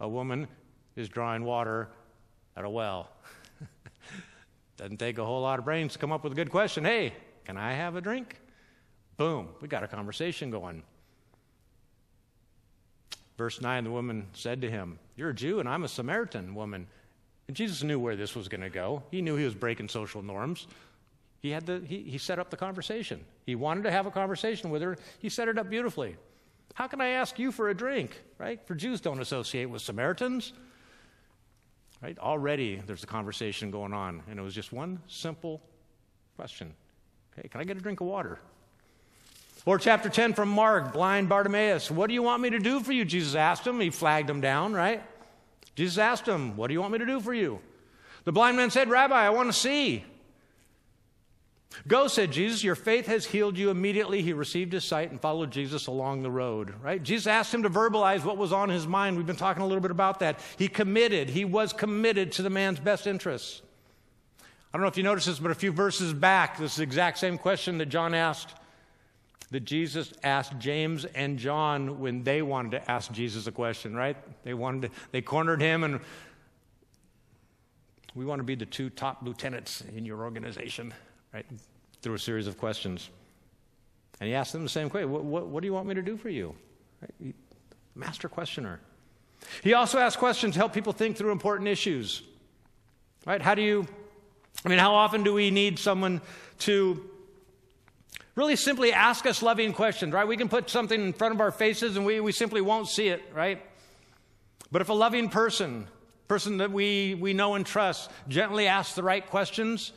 A 0.00 0.08
woman 0.08 0.48
is 0.96 1.08
drawing 1.08 1.44
water 1.44 1.88
at 2.56 2.64
a 2.64 2.68
well. 2.68 3.10
Doesn't 4.76 4.96
take 4.96 5.18
a 5.18 5.24
whole 5.24 5.42
lot 5.42 5.60
of 5.60 5.64
brains 5.64 5.92
to 5.92 6.00
come 6.00 6.10
up 6.10 6.24
with 6.24 6.32
a 6.32 6.34
good 6.34 6.50
question. 6.50 6.84
Hey, 6.84 7.12
can 7.44 7.56
I 7.56 7.74
have 7.74 7.94
a 7.94 8.00
drink? 8.00 8.40
Boom, 9.16 9.50
we 9.60 9.68
got 9.68 9.84
a 9.84 9.86
conversation 9.86 10.50
going. 10.50 10.82
Verse 13.36 13.60
9 13.60 13.84
the 13.84 13.90
woman 13.90 14.26
said 14.32 14.60
to 14.62 14.70
him, 14.70 14.98
You're 15.16 15.30
a 15.30 15.34
Jew 15.34 15.60
and 15.60 15.68
I'm 15.68 15.84
a 15.84 15.88
Samaritan 15.88 16.54
woman. 16.54 16.86
And 17.48 17.56
Jesus 17.56 17.82
knew 17.82 17.98
where 17.98 18.16
this 18.16 18.34
was 18.34 18.48
going 18.48 18.62
to 18.62 18.70
go. 18.70 19.02
He 19.10 19.22
knew 19.22 19.36
he 19.36 19.44
was 19.44 19.54
breaking 19.54 19.88
social 19.88 20.22
norms. 20.22 20.66
He, 21.40 21.50
had 21.50 21.66
the, 21.66 21.80
he, 21.86 22.02
he 22.02 22.18
set 22.18 22.38
up 22.38 22.50
the 22.50 22.56
conversation. 22.56 23.24
He 23.44 23.54
wanted 23.54 23.84
to 23.84 23.90
have 23.90 24.06
a 24.06 24.10
conversation 24.10 24.70
with 24.70 24.82
her. 24.82 24.96
He 25.18 25.28
set 25.28 25.48
it 25.48 25.58
up 25.58 25.70
beautifully. 25.70 26.16
How 26.74 26.88
can 26.88 27.00
I 27.00 27.08
ask 27.10 27.38
you 27.38 27.52
for 27.52 27.68
a 27.68 27.74
drink? 27.74 28.20
Right? 28.38 28.60
For 28.66 28.74
Jews 28.74 29.00
don't 29.00 29.20
associate 29.20 29.66
with 29.66 29.82
Samaritans. 29.82 30.52
Right? 32.02 32.18
Already 32.18 32.82
there's 32.86 33.04
a 33.04 33.06
conversation 33.06 33.70
going 33.70 33.92
on, 33.92 34.22
and 34.28 34.38
it 34.38 34.42
was 34.42 34.54
just 34.54 34.72
one 34.72 35.00
simple 35.06 35.62
question. 36.36 36.74
Okay, 37.38 37.48
can 37.48 37.60
I 37.60 37.64
get 37.64 37.76
a 37.76 37.80
drink 37.80 38.00
of 38.00 38.06
water? 38.06 38.40
Or 39.66 39.78
chapter 39.78 40.08
10 40.08 40.34
from 40.34 40.48
Mark, 40.48 40.92
blind 40.92 41.28
Bartimaeus. 41.28 41.90
What 41.90 42.06
do 42.06 42.14
you 42.14 42.22
want 42.22 42.40
me 42.40 42.50
to 42.50 42.60
do 42.60 42.80
for 42.80 42.92
you? 42.92 43.04
Jesus 43.04 43.34
asked 43.34 43.66
him. 43.66 43.80
He 43.80 43.90
flagged 43.90 44.30
him 44.30 44.40
down, 44.40 44.72
right? 44.72 45.02
Jesus 45.74 45.98
asked 45.98 46.26
him, 46.26 46.56
What 46.56 46.68
do 46.68 46.72
you 46.72 46.80
want 46.80 46.92
me 46.92 46.98
to 47.00 47.06
do 47.06 47.20
for 47.20 47.34
you? 47.34 47.58
The 48.24 48.32
blind 48.32 48.56
man 48.56 48.70
said, 48.70 48.88
Rabbi, 48.88 49.14
I 49.14 49.30
want 49.30 49.48
to 49.48 49.52
see. 49.52 50.04
Go, 51.86 52.06
said 52.06 52.30
Jesus, 52.30 52.64
your 52.64 52.76
faith 52.76 53.06
has 53.06 53.26
healed 53.26 53.58
you. 53.58 53.70
Immediately 53.70 54.22
he 54.22 54.32
received 54.32 54.72
his 54.72 54.84
sight 54.84 55.10
and 55.10 55.20
followed 55.20 55.50
Jesus 55.50 55.88
along 55.88 56.22
the 56.22 56.30
road, 56.30 56.72
right? 56.80 57.02
Jesus 57.02 57.26
asked 57.26 57.52
him 57.52 57.64
to 57.64 57.70
verbalize 57.70 58.24
what 58.24 58.38
was 58.38 58.52
on 58.52 58.68
his 58.68 58.86
mind. 58.86 59.16
We've 59.16 59.26
been 59.26 59.36
talking 59.36 59.62
a 59.62 59.66
little 59.66 59.82
bit 59.82 59.90
about 59.90 60.20
that. 60.20 60.40
He 60.56 60.68
committed, 60.68 61.28
he 61.28 61.44
was 61.44 61.72
committed 61.72 62.32
to 62.32 62.42
the 62.42 62.50
man's 62.50 62.80
best 62.80 63.06
interests. 63.06 63.62
I 64.40 64.78
don't 64.78 64.82
know 64.82 64.88
if 64.88 64.96
you 64.96 65.02
noticed 65.02 65.26
this, 65.26 65.38
but 65.38 65.50
a 65.50 65.56
few 65.56 65.72
verses 65.72 66.12
back, 66.12 66.58
this 66.58 66.72
is 66.72 66.76
the 66.78 66.82
exact 66.84 67.18
same 67.18 67.36
question 67.36 67.78
that 67.78 67.86
John 67.86 68.14
asked, 68.14 68.54
that 69.50 69.60
Jesus 69.60 70.12
asked 70.22 70.58
James 70.58 71.04
and 71.04 71.38
John 71.38 72.00
when 72.00 72.24
they 72.24 72.42
wanted 72.42 72.72
to 72.72 72.90
ask 72.90 73.12
Jesus 73.12 73.46
a 73.46 73.52
question, 73.52 73.94
right? 73.94 74.16
They 74.44 74.54
wanted 74.54 74.82
to, 74.82 74.98
they 75.12 75.22
cornered 75.22 75.60
him 75.60 75.84
and 75.84 76.00
we 78.14 78.24
want 78.24 78.40
to 78.40 78.44
be 78.44 78.54
the 78.54 78.66
two 78.66 78.90
top 78.90 79.18
lieutenants 79.22 79.82
in 79.94 80.04
your 80.04 80.22
organization 80.24 80.92
right, 81.32 81.46
through 82.02 82.14
a 82.14 82.18
series 82.18 82.46
of 82.46 82.58
questions. 82.58 83.10
And 84.20 84.28
he 84.28 84.34
asked 84.34 84.52
them 84.52 84.62
the 84.62 84.68
same 84.68 84.90
question 84.90 85.10
what, 85.10 85.24
what, 85.24 85.46
what 85.46 85.60
do 85.60 85.66
you 85.66 85.74
want 85.74 85.86
me 85.86 85.94
to 85.94 86.02
do 86.02 86.16
for 86.16 86.30
you? 86.30 86.54
Right? 87.02 87.34
Master 87.94 88.28
questioner. 88.28 88.80
He 89.62 89.74
also 89.74 89.98
asked 89.98 90.18
questions 90.18 90.54
to 90.54 90.58
help 90.58 90.72
people 90.72 90.92
think 90.92 91.16
through 91.16 91.30
important 91.30 91.68
issues. 91.68 92.22
Right? 93.26 93.40
How 93.40 93.54
do 93.54 93.62
you, 93.62 93.86
I 94.64 94.68
mean, 94.68 94.78
how 94.78 94.94
often 94.94 95.22
do 95.22 95.32
we 95.32 95.50
need 95.50 95.78
someone 95.78 96.20
to 96.60 97.10
really 98.36 98.54
simply 98.54 98.92
ask 98.92 99.26
us 99.26 99.42
loving 99.42 99.72
questions, 99.72 100.12
right? 100.12 100.28
We 100.28 100.36
can 100.36 100.48
put 100.48 100.70
something 100.70 101.00
in 101.00 101.12
front 101.12 101.34
of 101.34 101.40
our 101.40 101.50
faces 101.50 101.96
and 101.96 102.06
we, 102.06 102.20
we 102.20 102.32
simply 102.32 102.60
won't 102.60 102.88
see 102.88 103.08
it, 103.08 103.22
right? 103.34 103.60
But 104.70 104.82
if 104.82 104.88
a 104.90 104.94
loving 104.94 105.30
person, 105.30 105.88
person 106.28 106.58
that 106.58 106.70
we, 106.70 107.14
we 107.14 107.32
know 107.32 107.54
and 107.54 107.66
trust, 107.66 108.10
gently 108.28 108.66
asks 108.66 108.94
the 108.94 109.02
right 109.02 109.26
questions, 109.26 109.92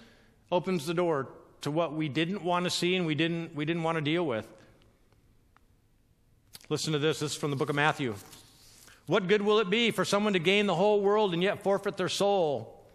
opens 0.52 0.86
the 0.86 0.94
door 0.94 1.28
to 1.62 1.70
what 1.70 1.94
we 1.94 2.08
didn't 2.08 2.42
want 2.42 2.64
to 2.64 2.70
see 2.70 2.96
and 2.96 3.06
we 3.06 3.14
didn't, 3.14 3.54
we 3.54 3.66
didn't 3.66 3.84
want 3.84 3.98
to 3.98 4.02
deal 4.02 4.26
with. 4.26 4.48
Listen 6.70 6.94
to 6.94 7.00
this. 7.00 7.20
This 7.20 7.32
is 7.32 7.38
from 7.38 7.50
the 7.50 7.58
book 7.58 7.70
of 7.70 7.76
Matthew. 7.76 8.16
What 9.08 9.28
good 9.28 9.42
will 9.42 9.60
it 9.60 9.70
be 9.70 9.92
for 9.92 10.06
someone 10.06 10.34
to 10.34 10.40
gain 10.40 10.68
the 10.68 10.76
whole 10.76 11.02
world 11.02 11.34
and 11.34 11.44
yet 11.44 11.64
forfeit 11.64 11.98
their 11.98 12.10
soul? 12.10 12.86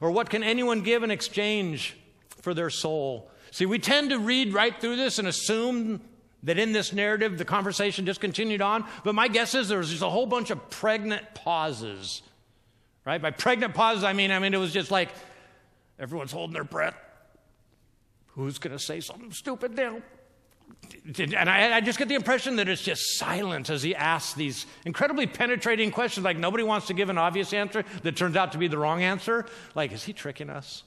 Or 0.00 0.10
what 0.12 0.30
can 0.30 0.42
anyone 0.42 0.82
give 0.82 1.02
in 1.02 1.10
exchange 1.10 1.96
for 2.40 2.54
their 2.54 2.70
soul? 2.70 3.30
See, 3.50 3.66
we 3.66 3.78
tend 3.78 4.10
to 4.10 4.18
read 4.18 4.52
right 4.52 4.78
through 4.80 4.96
this 4.96 5.18
and 5.18 5.28
assume 5.28 6.00
that 6.42 6.58
in 6.58 6.72
this 6.72 6.92
narrative 6.92 7.38
the 7.38 7.44
conversation 7.44 8.06
just 8.06 8.20
continued 8.20 8.62
on. 8.62 8.84
But 9.04 9.14
my 9.14 9.28
guess 9.28 9.54
is 9.54 9.68
there 9.68 9.78
was 9.78 9.90
just 9.90 10.02
a 10.02 10.08
whole 10.08 10.26
bunch 10.26 10.50
of 10.50 10.70
pregnant 10.70 11.34
pauses. 11.34 12.22
Right? 13.04 13.20
By 13.20 13.30
pregnant 13.30 13.74
pauses, 13.74 14.04
I 14.04 14.12
mean, 14.12 14.30
I 14.30 14.38
mean, 14.38 14.54
it 14.54 14.58
was 14.58 14.72
just 14.72 14.90
like 14.90 15.08
Everyone's 15.98 16.32
holding 16.32 16.54
their 16.54 16.64
breath. 16.64 16.96
Who's 18.28 18.58
going 18.58 18.76
to 18.76 18.82
say 18.82 19.00
something 19.00 19.32
stupid 19.32 19.74
now? 19.76 20.00
And 21.18 21.48
I, 21.48 21.78
I, 21.78 21.80
just 21.80 21.98
get 21.98 22.08
the 22.08 22.14
impression 22.14 22.56
that 22.56 22.68
it's 22.68 22.82
just 22.82 23.18
silent 23.18 23.68
as 23.70 23.82
he 23.82 23.96
asks 23.96 24.34
these 24.34 24.66
incredibly 24.84 25.26
penetrating 25.26 25.90
questions. 25.90 26.24
Like 26.24 26.36
nobody 26.36 26.62
wants 26.62 26.86
to 26.88 26.94
give 26.94 27.08
an 27.08 27.18
obvious 27.18 27.52
answer 27.52 27.84
that 28.02 28.16
turns 28.16 28.36
out 28.36 28.52
to 28.52 28.58
be 28.58 28.68
the 28.68 28.78
wrong 28.78 29.02
answer. 29.02 29.46
Like, 29.74 29.92
is 29.92 30.04
he 30.04 30.12
tricking 30.12 30.50
us? 30.50 30.84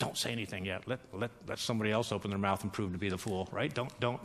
Don't 0.00 0.16
say 0.16 0.32
anything 0.32 0.64
yet. 0.64 0.88
Let, 0.88 0.98
let, 1.12 1.30
let 1.46 1.58
somebody 1.58 1.92
else 1.92 2.10
open 2.10 2.30
their 2.30 2.38
mouth 2.38 2.62
and 2.62 2.72
prove 2.72 2.90
to 2.92 2.98
be 2.98 3.10
the 3.10 3.18
fool, 3.18 3.48
right? 3.52 3.72
Don't, 3.72 4.00
don't. 4.00 4.20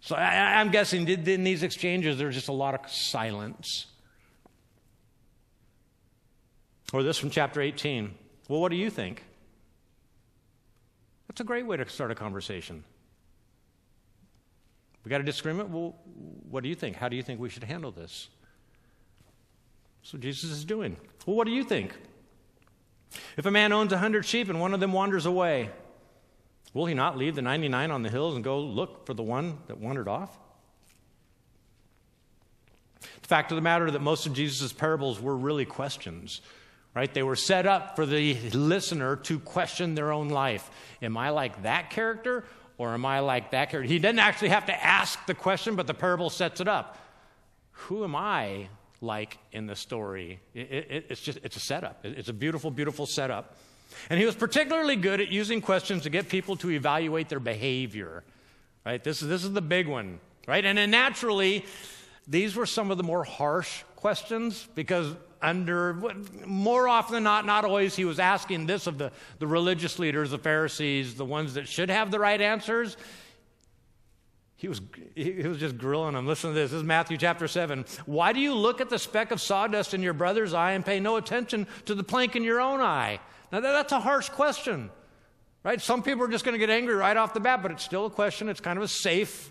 So 0.00 0.16
I, 0.16 0.60
am 0.60 0.70
guessing 0.70 1.08
in 1.08 1.44
these 1.44 1.62
exchanges, 1.62 2.18
there's 2.18 2.34
just 2.34 2.48
a 2.48 2.52
lot 2.52 2.74
of 2.74 2.90
silence. 2.90 3.86
Or 6.92 7.04
this 7.04 7.18
from 7.18 7.30
chapter 7.30 7.60
18. 7.60 8.12
Well, 8.48 8.60
what 8.60 8.70
do 8.70 8.76
you 8.76 8.90
think? 8.90 9.22
That's 11.28 11.40
a 11.40 11.44
great 11.44 11.66
way 11.66 11.76
to 11.76 11.88
start 11.88 12.10
a 12.10 12.16
conversation. 12.16 12.82
We 15.04 15.08
got 15.08 15.20
a 15.20 15.24
disagreement? 15.24 15.70
Well, 15.70 15.94
what 16.50 16.64
do 16.64 16.68
you 16.68 16.74
think? 16.74 16.96
How 16.96 17.08
do 17.08 17.14
you 17.14 17.22
think 17.22 17.38
we 17.38 17.48
should 17.48 17.62
handle 17.62 17.92
this? 17.92 18.28
So 20.02 20.18
Jesus 20.18 20.50
is 20.50 20.64
doing. 20.64 20.96
Well, 21.26 21.36
what 21.36 21.46
do 21.46 21.52
you 21.52 21.62
think? 21.62 21.94
If 23.36 23.46
a 23.46 23.50
man 23.50 23.72
owns 23.72 23.92
a 23.92 23.98
hundred 23.98 24.24
sheep 24.24 24.48
and 24.48 24.60
one 24.60 24.74
of 24.74 24.80
them 24.80 24.92
wanders 24.92 25.26
away, 25.26 25.70
will 26.74 26.86
he 26.86 26.94
not 26.94 27.16
leave 27.16 27.34
the 27.34 27.42
99 27.42 27.90
on 27.90 28.02
the 28.02 28.10
hills 28.10 28.34
and 28.34 28.44
go 28.44 28.60
look 28.60 29.06
for 29.06 29.14
the 29.14 29.22
one 29.22 29.58
that 29.66 29.78
wandered 29.78 30.08
off? 30.08 30.36
The 33.00 33.28
fact 33.28 33.50
of 33.50 33.56
the 33.56 33.62
matter 33.62 33.86
is 33.86 33.92
that 33.92 34.02
most 34.02 34.26
of 34.26 34.34
Jesus' 34.34 34.72
parables 34.72 35.20
were 35.20 35.36
really 35.36 35.64
questions, 35.64 36.40
right? 36.94 37.12
They 37.12 37.22
were 37.22 37.36
set 37.36 37.66
up 37.66 37.96
for 37.96 38.06
the 38.06 38.34
listener 38.50 39.16
to 39.16 39.38
question 39.38 39.94
their 39.94 40.12
own 40.12 40.28
life. 40.28 40.70
Am 41.02 41.16
I 41.16 41.30
like 41.30 41.62
that 41.62 41.90
character 41.90 42.44
or 42.78 42.94
am 42.94 43.04
I 43.04 43.20
like 43.20 43.50
that 43.50 43.70
character? 43.70 43.88
He 43.88 43.98
didn't 43.98 44.20
actually 44.20 44.48
have 44.50 44.66
to 44.66 44.84
ask 44.84 45.24
the 45.26 45.34
question, 45.34 45.76
but 45.76 45.86
the 45.86 45.94
parable 45.94 46.30
sets 46.30 46.60
it 46.60 46.68
up. 46.68 46.98
Who 47.72 48.04
am 48.04 48.14
I 48.14 48.68
like 49.00 49.38
in 49.52 49.66
the 49.66 49.76
story? 49.76 50.40
It, 50.54 50.60
it, 50.60 51.06
it's 51.10 51.20
just, 51.20 51.38
it's 51.42 51.56
a 51.56 51.60
setup. 51.60 52.00
It's 52.04 52.28
a 52.28 52.32
beautiful, 52.32 52.70
beautiful 52.70 53.06
setup. 53.06 53.56
And 54.08 54.18
he 54.20 54.26
was 54.26 54.34
particularly 54.34 54.96
good 54.96 55.20
at 55.20 55.28
using 55.28 55.60
questions 55.60 56.02
to 56.04 56.10
get 56.10 56.28
people 56.28 56.56
to 56.56 56.70
evaluate 56.70 57.28
their 57.28 57.40
behavior, 57.40 58.22
right? 58.84 59.02
This 59.02 59.22
is, 59.22 59.28
this 59.28 59.44
is 59.44 59.52
the 59.52 59.62
big 59.62 59.88
one, 59.88 60.20
right? 60.46 60.64
And 60.64 60.78
then 60.78 60.90
naturally, 60.90 61.64
these 62.28 62.54
were 62.54 62.66
some 62.66 62.90
of 62.90 62.96
the 62.96 63.02
more 63.02 63.24
harsh 63.24 63.82
questions 63.96 64.68
because 64.74 65.14
under 65.42 65.94
more 66.44 66.86
often 66.86 67.14
than 67.14 67.22
not 67.22 67.46
not 67.46 67.64
always 67.64 67.96
he 67.96 68.04
was 68.04 68.18
asking 68.18 68.66
this 68.66 68.86
of 68.86 68.98
the, 68.98 69.10
the 69.38 69.46
religious 69.46 69.98
leaders 69.98 70.30
the 70.30 70.38
pharisees 70.38 71.14
the 71.14 71.24
ones 71.24 71.54
that 71.54 71.66
should 71.66 71.88
have 71.88 72.10
the 72.10 72.18
right 72.18 72.42
answers 72.42 72.98
he 74.60 74.68
was, 74.68 74.80
he 75.14 75.32
was 75.48 75.58
just 75.58 75.78
grilling 75.78 76.14
them 76.14 76.26
listen 76.26 76.50
to 76.50 76.54
this 76.54 76.70
this 76.70 76.78
is 76.78 76.84
matthew 76.84 77.16
chapter 77.16 77.48
7 77.48 77.84
why 78.06 78.32
do 78.32 78.40
you 78.40 78.54
look 78.54 78.80
at 78.80 78.90
the 78.90 78.98
speck 78.98 79.30
of 79.30 79.40
sawdust 79.40 79.94
in 79.94 80.02
your 80.02 80.12
brother's 80.12 80.52
eye 80.52 80.72
and 80.72 80.84
pay 80.84 81.00
no 81.00 81.16
attention 81.16 81.66
to 81.86 81.94
the 81.94 82.04
plank 82.04 82.36
in 82.36 82.44
your 82.44 82.60
own 82.60 82.80
eye 82.80 83.18
now 83.52 83.60
that's 83.60 83.92
a 83.92 84.00
harsh 84.00 84.28
question 84.28 84.90
right 85.64 85.80
some 85.80 86.02
people 86.02 86.24
are 86.24 86.28
just 86.28 86.44
going 86.44 86.54
to 86.54 86.58
get 86.58 86.70
angry 86.70 86.94
right 86.94 87.16
off 87.16 87.32
the 87.32 87.40
bat 87.40 87.62
but 87.62 87.70
it's 87.70 87.84
still 87.84 88.06
a 88.06 88.10
question 88.10 88.48
it's 88.48 88.60
kind 88.60 88.76
of 88.76 88.84
a 88.84 88.88
safe 88.88 89.50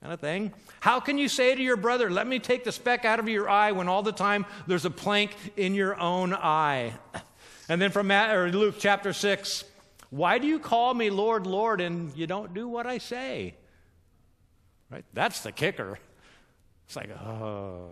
kind 0.00 0.14
of 0.14 0.20
thing. 0.20 0.52
How 0.80 0.98
can 0.98 1.18
you 1.18 1.28
say 1.28 1.54
to 1.54 1.62
your 1.62 1.76
brother, 1.76 2.10
Let 2.10 2.26
me 2.26 2.38
take 2.38 2.64
the 2.64 2.72
speck 2.72 3.04
out 3.04 3.20
of 3.20 3.28
your 3.28 3.48
eye 3.48 3.72
when 3.72 3.86
all 3.86 4.02
the 4.02 4.12
time 4.12 4.46
there's 4.66 4.86
a 4.86 4.90
plank 4.90 5.36
in 5.56 5.74
your 5.74 5.98
own 6.00 6.32
eye? 6.32 6.94
And 7.68 7.80
then 7.80 7.90
from 7.92 8.08
Luke 8.08 8.76
chapter 8.78 9.12
6, 9.12 9.64
why 10.08 10.38
do 10.38 10.46
you 10.48 10.58
call 10.58 10.92
me 10.92 11.08
Lord, 11.08 11.46
Lord, 11.46 11.80
and 11.80 12.16
you 12.16 12.26
don't 12.26 12.52
do 12.52 12.66
what 12.66 12.84
I 12.84 12.98
say? 12.98 13.54
Right? 14.90 15.04
That's 15.12 15.40
the 15.40 15.52
kicker. 15.52 15.98
It's 16.86 16.96
like, 16.96 17.10
oh, 17.10 17.90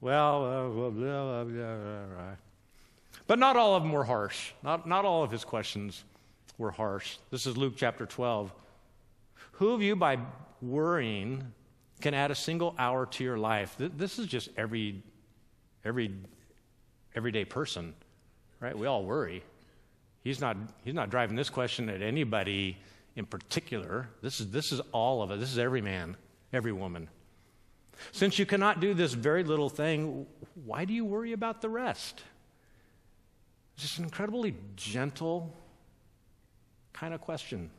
well, 0.00 0.44
uh, 0.44 0.68
blah, 0.68 0.90
blah, 0.90 1.44
blah, 1.44 2.36
but 3.26 3.38
not 3.38 3.56
all 3.56 3.76
of 3.76 3.82
them 3.82 3.92
were 3.92 4.04
harsh. 4.04 4.52
Not, 4.62 4.88
not 4.88 5.04
all 5.04 5.22
of 5.22 5.30
his 5.30 5.44
questions 5.44 6.04
were 6.56 6.70
harsh. 6.70 7.18
This 7.30 7.46
is 7.46 7.56
Luke 7.56 7.74
chapter 7.76 8.06
12. 8.06 8.52
Who 9.52 9.70
of 9.70 9.82
you, 9.82 9.94
by 9.94 10.18
worrying 10.60 11.52
can 12.00 12.14
add 12.14 12.30
a 12.30 12.34
single 12.34 12.74
hour 12.78 13.06
to 13.06 13.24
your 13.24 13.38
life. 13.38 13.76
This 13.78 14.18
is 14.18 14.26
just 14.26 14.50
every, 14.56 15.02
every, 15.84 16.14
everyday 17.14 17.44
person, 17.44 17.94
right? 18.60 18.76
We 18.76 18.86
all 18.86 19.04
worry. 19.04 19.42
He's 20.22 20.40
not, 20.40 20.56
he's 20.84 20.94
not 20.94 21.10
driving 21.10 21.36
this 21.36 21.50
question 21.50 21.88
at 21.88 22.02
anybody 22.02 22.78
in 23.18 23.26
particular. 23.26 24.08
This 24.22 24.40
is, 24.40 24.50
this 24.50 24.70
is 24.70 24.80
all 24.92 25.22
of 25.22 25.32
it. 25.32 25.40
This 25.40 25.50
is 25.50 25.58
every 25.58 25.82
man, 25.82 26.16
every 26.52 26.72
woman. 26.72 27.08
Since 28.12 28.38
you 28.38 28.46
cannot 28.46 28.78
do 28.78 28.94
this 28.94 29.12
very 29.12 29.42
little 29.42 29.68
thing, 29.68 30.24
why 30.64 30.84
do 30.84 30.94
you 30.94 31.04
worry 31.04 31.32
about 31.32 31.60
the 31.60 31.68
rest? 31.68 32.22
It's 33.74 33.82
just 33.82 33.98
an 33.98 34.04
incredibly 34.04 34.54
gentle 34.76 35.52
kind 36.92 37.12
of 37.12 37.20
question. 37.20 37.70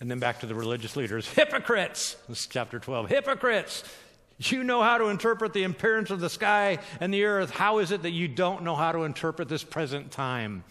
And 0.00 0.08
then 0.08 0.20
back 0.20 0.38
to 0.40 0.46
the 0.46 0.54
religious 0.54 0.94
leaders 0.94 1.26
hypocrites. 1.34 2.16
This 2.28 2.42
is 2.42 2.46
chapter 2.46 2.78
12. 2.78 3.08
Hypocrites. 3.08 3.82
You 4.38 4.62
know 4.62 4.82
how 4.82 4.98
to 4.98 5.06
interpret 5.06 5.52
the 5.52 5.64
appearance 5.64 6.10
of 6.10 6.20
the 6.20 6.30
sky 6.30 6.78
and 7.00 7.12
the 7.12 7.24
earth. 7.24 7.50
How 7.50 7.78
is 7.78 7.90
it 7.90 8.02
that 8.02 8.10
you 8.10 8.28
don't 8.28 8.62
know 8.62 8.76
how 8.76 8.92
to 8.92 9.00
interpret 9.00 9.48
this 9.48 9.64
present 9.64 10.12
time? 10.12 10.62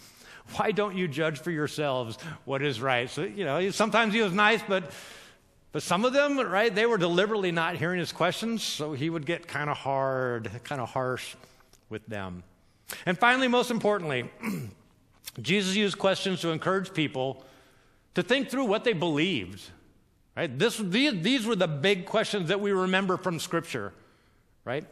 Why 0.56 0.72
don't 0.72 0.96
you 0.96 1.08
judge 1.08 1.40
for 1.40 1.52
yourselves 1.52 2.18
what 2.46 2.62
is 2.62 2.82
right? 2.82 3.10
So, 3.10 3.24
you 3.24 3.46
know, 3.46 3.70
sometimes 3.72 4.14
he 4.14 4.22
was 4.22 4.34
nice, 4.34 4.62
but 4.68 4.92
but 5.72 5.84
some 5.84 6.04
of 6.04 6.12
them, 6.12 6.38
right, 6.38 6.74
they 6.74 6.86
were 6.86 6.98
deliberately 6.98 7.52
not 7.52 7.78
hearing 7.78 8.00
his 8.00 8.12
questions, 8.12 8.62
so 8.62 8.92
he 8.92 9.10
would 9.10 9.26
get 9.26 9.48
kind 9.48 9.70
of 9.70 9.78
hard, 9.78 10.52
kind 10.66 10.82
of 10.82 10.90
harsh 10.90 11.36
with 11.90 12.06
them. 12.08 12.44
And 13.06 13.18
finally, 13.18 13.48
most 13.48 13.72
importantly, 13.72 14.30
Jesus 15.42 15.76
used 15.76 15.98
questions 15.98 16.42
to 16.42 16.50
encourage 16.50 16.94
people 16.94 17.46
to 18.16 18.24
think 18.24 18.50
through 18.50 18.66
what 18.66 18.84
they 18.84 18.92
believed. 18.92 19.62
Right? 20.36 20.58
This, 20.60 20.78
these, 20.78 21.22
these 21.22 21.46
were 21.46 21.56
the 21.56 21.70
big 21.70 22.06
questions 22.06 22.50
that 22.50 22.60
we 22.60 22.74
remember 22.74 23.16
from 23.16 23.40
Scripture. 23.40 23.94
Right? 24.66 24.86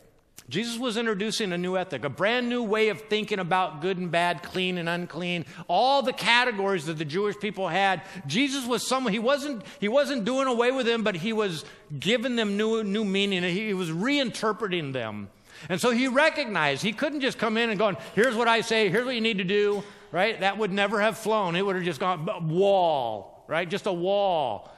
Jesus 0.47 0.79
was 0.79 0.97
introducing 0.97 1.51
a 1.51 1.57
new 1.57 1.77
ethic, 1.77 2.03
a 2.03 2.09
brand 2.09 2.49
new 2.49 2.63
way 2.63 2.89
of 2.89 3.01
thinking 3.01 3.39
about 3.39 3.81
good 3.81 3.97
and 3.97 4.09
bad, 4.09 4.41
clean 4.41 4.77
and 4.77 4.87
unclean, 4.87 5.45
all 5.67 6.01
the 6.01 6.13
categories 6.13 6.85
that 6.85 6.97
the 6.97 7.05
Jewish 7.05 7.37
people 7.37 7.67
had. 7.67 8.01
Jesus 8.25 8.65
was 8.65 8.87
someone, 8.87 9.13
he 9.13 9.19
wasn't, 9.19 9.63
he 9.79 9.87
wasn't 9.87 10.25
doing 10.25 10.47
away 10.47 10.71
with 10.71 10.85
them, 10.85 11.03
but 11.03 11.15
he 11.15 11.33
was 11.33 11.65
giving 11.99 12.35
them 12.35 12.57
new, 12.57 12.83
new 12.83 13.05
meaning. 13.05 13.43
He 13.43 13.73
was 13.73 13.89
reinterpreting 13.89 14.93
them. 14.93 15.29
And 15.67 15.79
so 15.79 15.91
he 15.91 16.07
recognized 16.07 16.81
he 16.81 16.93
couldn't 16.93 17.21
just 17.21 17.37
come 17.37 17.57
in 17.57 17.69
and 17.69 17.77
go, 17.77 17.95
here's 18.15 18.35
what 18.35 18.47
I 18.47 18.61
say, 18.61 18.89
here's 18.89 19.05
what 19.05 19.15
you 19.15 19.21
need 19.21 19.39
to 19.39 19.43
do 19.43 19.83
right? 20.11 20.39
That 20.39 20.57
would 20.57 20.71
never 20.71 21.01
have 21.01 21.17
flown. 21.17 21.55
It 21.55 21.65
would 21.65 21.75
have 21.75 21.85
just 21.85 21.99
gone 21.99 22.49
wall, 22.49 23.43
right? 23.47 23.69
Just 23.69 23.85
a 23.85 23.93
wall. 23.93 24.71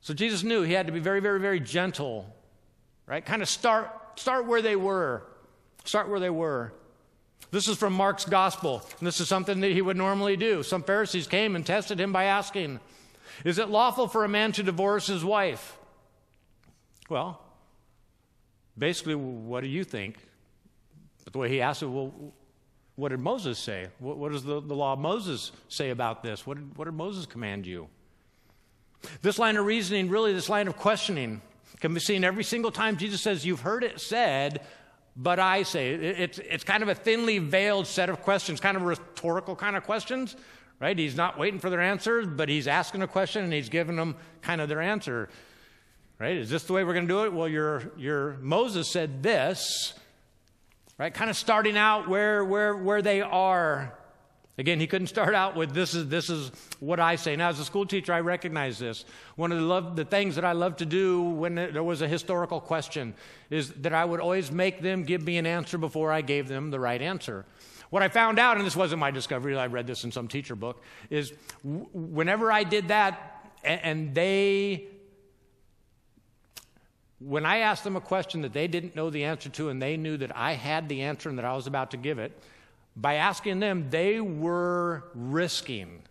So 0.00 0.14
Jesus 0.14 0.42
knew 0.42 0.62
he 0.62 0.72
had 0.72 0.86
to 0.86 0.92
be 0.92 1.00
very, 1.00 1.20
very, 1.20 1.40
very 1.40 1.60
gentle, 1.60 2.26
right? 3.06 3.24
Kind 3.24 3.42
of 3.42 3.48
start, 3.48 3.90
start 4.18 4.46
where 4.46 4.62
they 4.62 4.76
were. 4.76 5.22
Start 5.84 6.08
where 6.08 6.20
they 6.20 6.30
were. 6.30 6.72
This 7.50 7.68
is 7.68 7.78
from 7.78 7.94
Mark's 7.94 8.26
gospel, 8.26 8.82
and 8.98 9.06
this 9.06 9.20
is 9.20 9.28
something 9.28 9.60
that 9.60 9.72
he 9.72 9.80
would 9.80 9.96
normally 9.96 10.36
do. 10.36 10.62
Some 10.62 10.82
Pharisees 10.82 11.26
came 11.26 11.56
and 11.56 11.64
tested 11.64 11.98
him 11.98 12.12
by 12.12 12.24
asking, 12.24 12.78
Is 13.44 13.58
it 13.58 13.70
lawful 13.70 14.06
for 14.06 14.24
a 14.24 14.28
man 14.28 14.52
to 14.52 14.62
divorce 14.62 15.06
his 15.06 15.24
wife? 15.24 15.78
Well, 17.08 17.40
basically, 18.76 19.14
what 19.14 19.62
do 19.62 19.68
you 19.68 19.82
think? 19.82 20.18
But 21.24 21.32
the 21.32 21.38
way 21.38 21.48
he 21.48 21.62
asked 21.62 21.82
it, 21.82 21.86
well, 21.86 22.12
what 22.96 23.10
did 23.10 23.20
Moses 23.20 23.58
say? 23.58 23.86
What, 23.98 24.18
what 24.18 24.32
does 24.32 24.44
the, 24.44 24.60
the, 24.60 24.74
law 24.74 24.92
of 24.92 24.98
Moses 24.98 25.52
say 25.68 25.90
about 25.90 26.22
this? 26.22 26.46
What 26.46 26.58
did, 26.58 26.76
what 26.76 26.84
did 26.84 26.94
Moses 26.94 27.26
command 27.26 27.66
you? 27.66 27.88
This 29.22 29.38
line 29.38 29.56
of 29.56 29.64
reasoning, 29.64 30.08
really, 30.08 30.32
this 30.32 30.48
line 30.48 30.68
of 30.68 30.76
questioning, 30.76 31.40
can 31.80 31.94
be 31.94 32.00
seen 32.00 32.24
every 32.24 32.44
single 32.44 32.70
time 32.70 32.96
Jesus 32.96 33.20
says, 33.20 33.46
You've 33.46 33.60
heard 33.60 33.84
it 33.84 34.00
said, 34.00 34.62
but 35.16 35.38
I 35.38 35.64
say. 35.64 35.92
It's, 35.92 36.38
it's 36.38 36.64
kind 36.64 36.82
of 36.82 36.88
a 36.88 36.94
thinly 36.94 37.38
veiled 37.38 37.86
set 37.86 38.08
of 38.08 38.22
questions, 38.22 38.60
kind 38.60 38.76
of 38.76 38.84
rhetorical 38.84 39.56
kind 39.56 39.76
of 39.76 39.82
questions, 39.82 40.36
right? 40.80 40.96
He's 40.96 41.16
not 41.16 41.38
waiting 41.38 41.58
for 41.58 41.70
their 41.70 41.80
answers, 41.80 42.26
but 42.26 42.48
he's 42.48 42.68
asking 42.68 43.02
a 43.02 43.08
question 43.08 43.44
and 43.44 43.52
he's 43.52 43.68
giving 43.68 43.96
them 43.96 44.16
kind 44.42 44.60
of 44.60 44.68
their 44.68 44.80
answer, 44.80 45.28
right? 46.20 46.36
Is 46.36 46.50
this 46.50 46.64
the 46.64 46.72
way 46.72 46.84
we're 46.84 46.94
going 46.94 47.08
to 47.08 47.12
do 47.12 47.24
it? 47.24 47.32
Well, 47.32 47.48
your, 47.48 47.92
your 47.96 48.36
Moses 48.40 48.88
said 48.88 49.22
this, 49.22 49.94
right? 50.98 51.12
Kind 51.12 51.30
of 51.30 51.36
starting 51.36 51.76
out 51.76 52.08
where, 52.08 52.44
where, 52.44 52.76
where 52.76 53.02
they 53.02 53.20
are. 53.20 53.97
Again, 54.58 54.80
he 54.80 54.88
couldn't 54.88 55.06
start 55.06 55.36
out 55.36 55.54
with 55.54 55.72
this 55.72 55.94
is, 55.94 56.08
this 56.08 56.28
is 56.28 56.50
what 56.80 56.98
I 56.98 57.14
say. 57.14 57.36
Now, 57.36 57.48
as 57.48 57.60
a 57.60 57.64
school 57.64 57.86
teacher, 57.86 58.12
I 58.12 58.20
recognize 58.20 58.76
this. 58.78 59.04
One 59.36 59.52
of 59.52 59.58
the, 59.58 59.64
love, 59.64 59.94
the 59.94 60.04
things 60.04 60.34
that 60.34 60.44
I 60.44 60.50
love 60.50 60.76
to 60.76 60.86
do 60.86 61.22
when 61.22 61.54
there 61.54 61.84
was 61.84 62.02
a 62.02 62.08
historical 62.08 62.60
question 62.60 63.14
is 63.50 63.70
that 63.74 63.94
I 63.94 64.04
would 64.04 64.18
always 64.18 64.50
make 64.50 64.82
them 64.82 65.04
give 65.04 65.22
me 65.22 65.38
an 65.38 65.46
answer 65.46 65.78
before 65.78 66.10
I 66.10 66.22
gave 66.22 66.48
them 66.48 66.70
the 66.72 66.80
right 66.80 67.00
answer. 67.00 67.46
What 67.90 68.02
I 68.02 68.08
found 68.08 68.40
out, 68.40 68.56
and 68.56 68.66
this 68.66 68.76
wasn't 68.76 68.98
my 68.98 69.12
discovery, 69.12 69.56
I 69.56 69.66
read 69.66 69.86
this 69.86 70.02
in 70.02 70.10
some 70.10 70.26
teacher 70.26 70.56
book, 70.56 70.82
is 71.08 71.32
w- 71.64 71.86
whenever 71.92 72.50
I 72.50 72.64
did 72.64 72.88
that 72.88 73.38
and, 73.62 73.80
and 73.82 74.14
they 74.14 74.88
when 77.20 77.44
I 77.44 77.58
asked 77.58 77.82
them 77.82 77.96
a 77.96 78.00
question 78.00 78.42
that 78.42 78.52
they 78.52 78.68
didn't 78.68 78.94
know 78.94 79.10
the 79.10 79.24
answer 79.24 79.48
to 79.48 79.70
and 79.70 79.82
they 79.82 79.96
knew 79.96 80.16
that 80.18 80.36
I 80.36 80.52
had 80.52 80.88
the 80.88 81.02
answer 81.02 81.28
and 81.28 81.36
that 81.38 81.44
I 81.44 81.54
was 81.54 81.66
about 81.66 81.90
to 81.90 81.96
give 81.96 82.20
it, 82.20 82.40
by 83.00 83.14
asking 83.14 83.60
them, 83.60 83.90
they 83.90 84.20
were 84.20 85.04
risking 85.14 86.02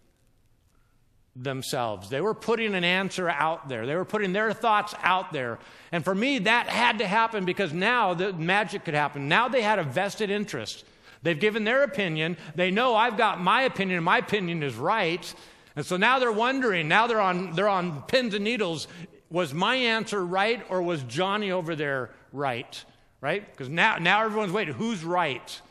themselves. 1.35 2.09
They 2.09 2.21
were 2.21 2.33
putting 2.33 2.73
an 2.75 2.83
answer 2.83 3.29
out 3.29 3.67
there. 3.67 3.85
They 3.85 3.95
were 3.95 4.05
putting 4.05 4.33
their 4.33 4.53
thoughts 4.53 4.95
out 5.03 5.33
there. 5.33 5.59
And 5.91 6.03
for 6.03 6.15
me, 6.15 6.39
that 6.39 6.67
had 6.67 6.99
to 6.99 7.07
happen 7.07 7.45
because 7.45 7.73
now 7.73 8.13
the 8.13 8.33
magic 8.33 8.85
could 8.85 8.93
happen. 8.93 9.27
Now 9.27 9.47
they 9.49 9.61
had 9.61 9.79
a 9.79 9.83
vested 9.83 10.29
interest. 10.29 10.85
They've 11.23 11.39
given 11.39 11.63
their 11.63 11.83
opinion. 11.83 12.37
They 12.55 12.71
know 12.71 12.95
I've 12.95 13.17
got 13.17 13.41
my 13.41 13.63
opinion, 13.63 14.03
my 14.03 14.19
opinion 14.19 14.63
is 14.63 14.75
right. 14.75 15.33
And 15.75 15.85
so 15.85 15.97
now 15.97 16.19
they're 16.19 16.31
wondering, 16.31 16.87
now 16.87 17.07
they're 17.07 17.21
on, 17.21 17.51
they're 17.51 17.67
on 17.67 18.01
pins 18.03 18.33
and 18.33 18.43
needles. 18.43 18.87
Was 19.29 19.53
my 19.53 19.75
answer 19.75 20.25
right 20.25 20.65
or 20.69 20.81
was 20.81 21.03
Johnny 21.03 21.51
over 21.51 21.75
there 21.75 22.11
right? 22.31 22.83
Right? 23.19 23.49
Because 23.51 23.67
now, 23.67 23.97
now 23.97 24.23
everyone's 24.23 24.53
waiting. 24.53 24.73
Who's 24.73 25.03
right? 25.03 25.61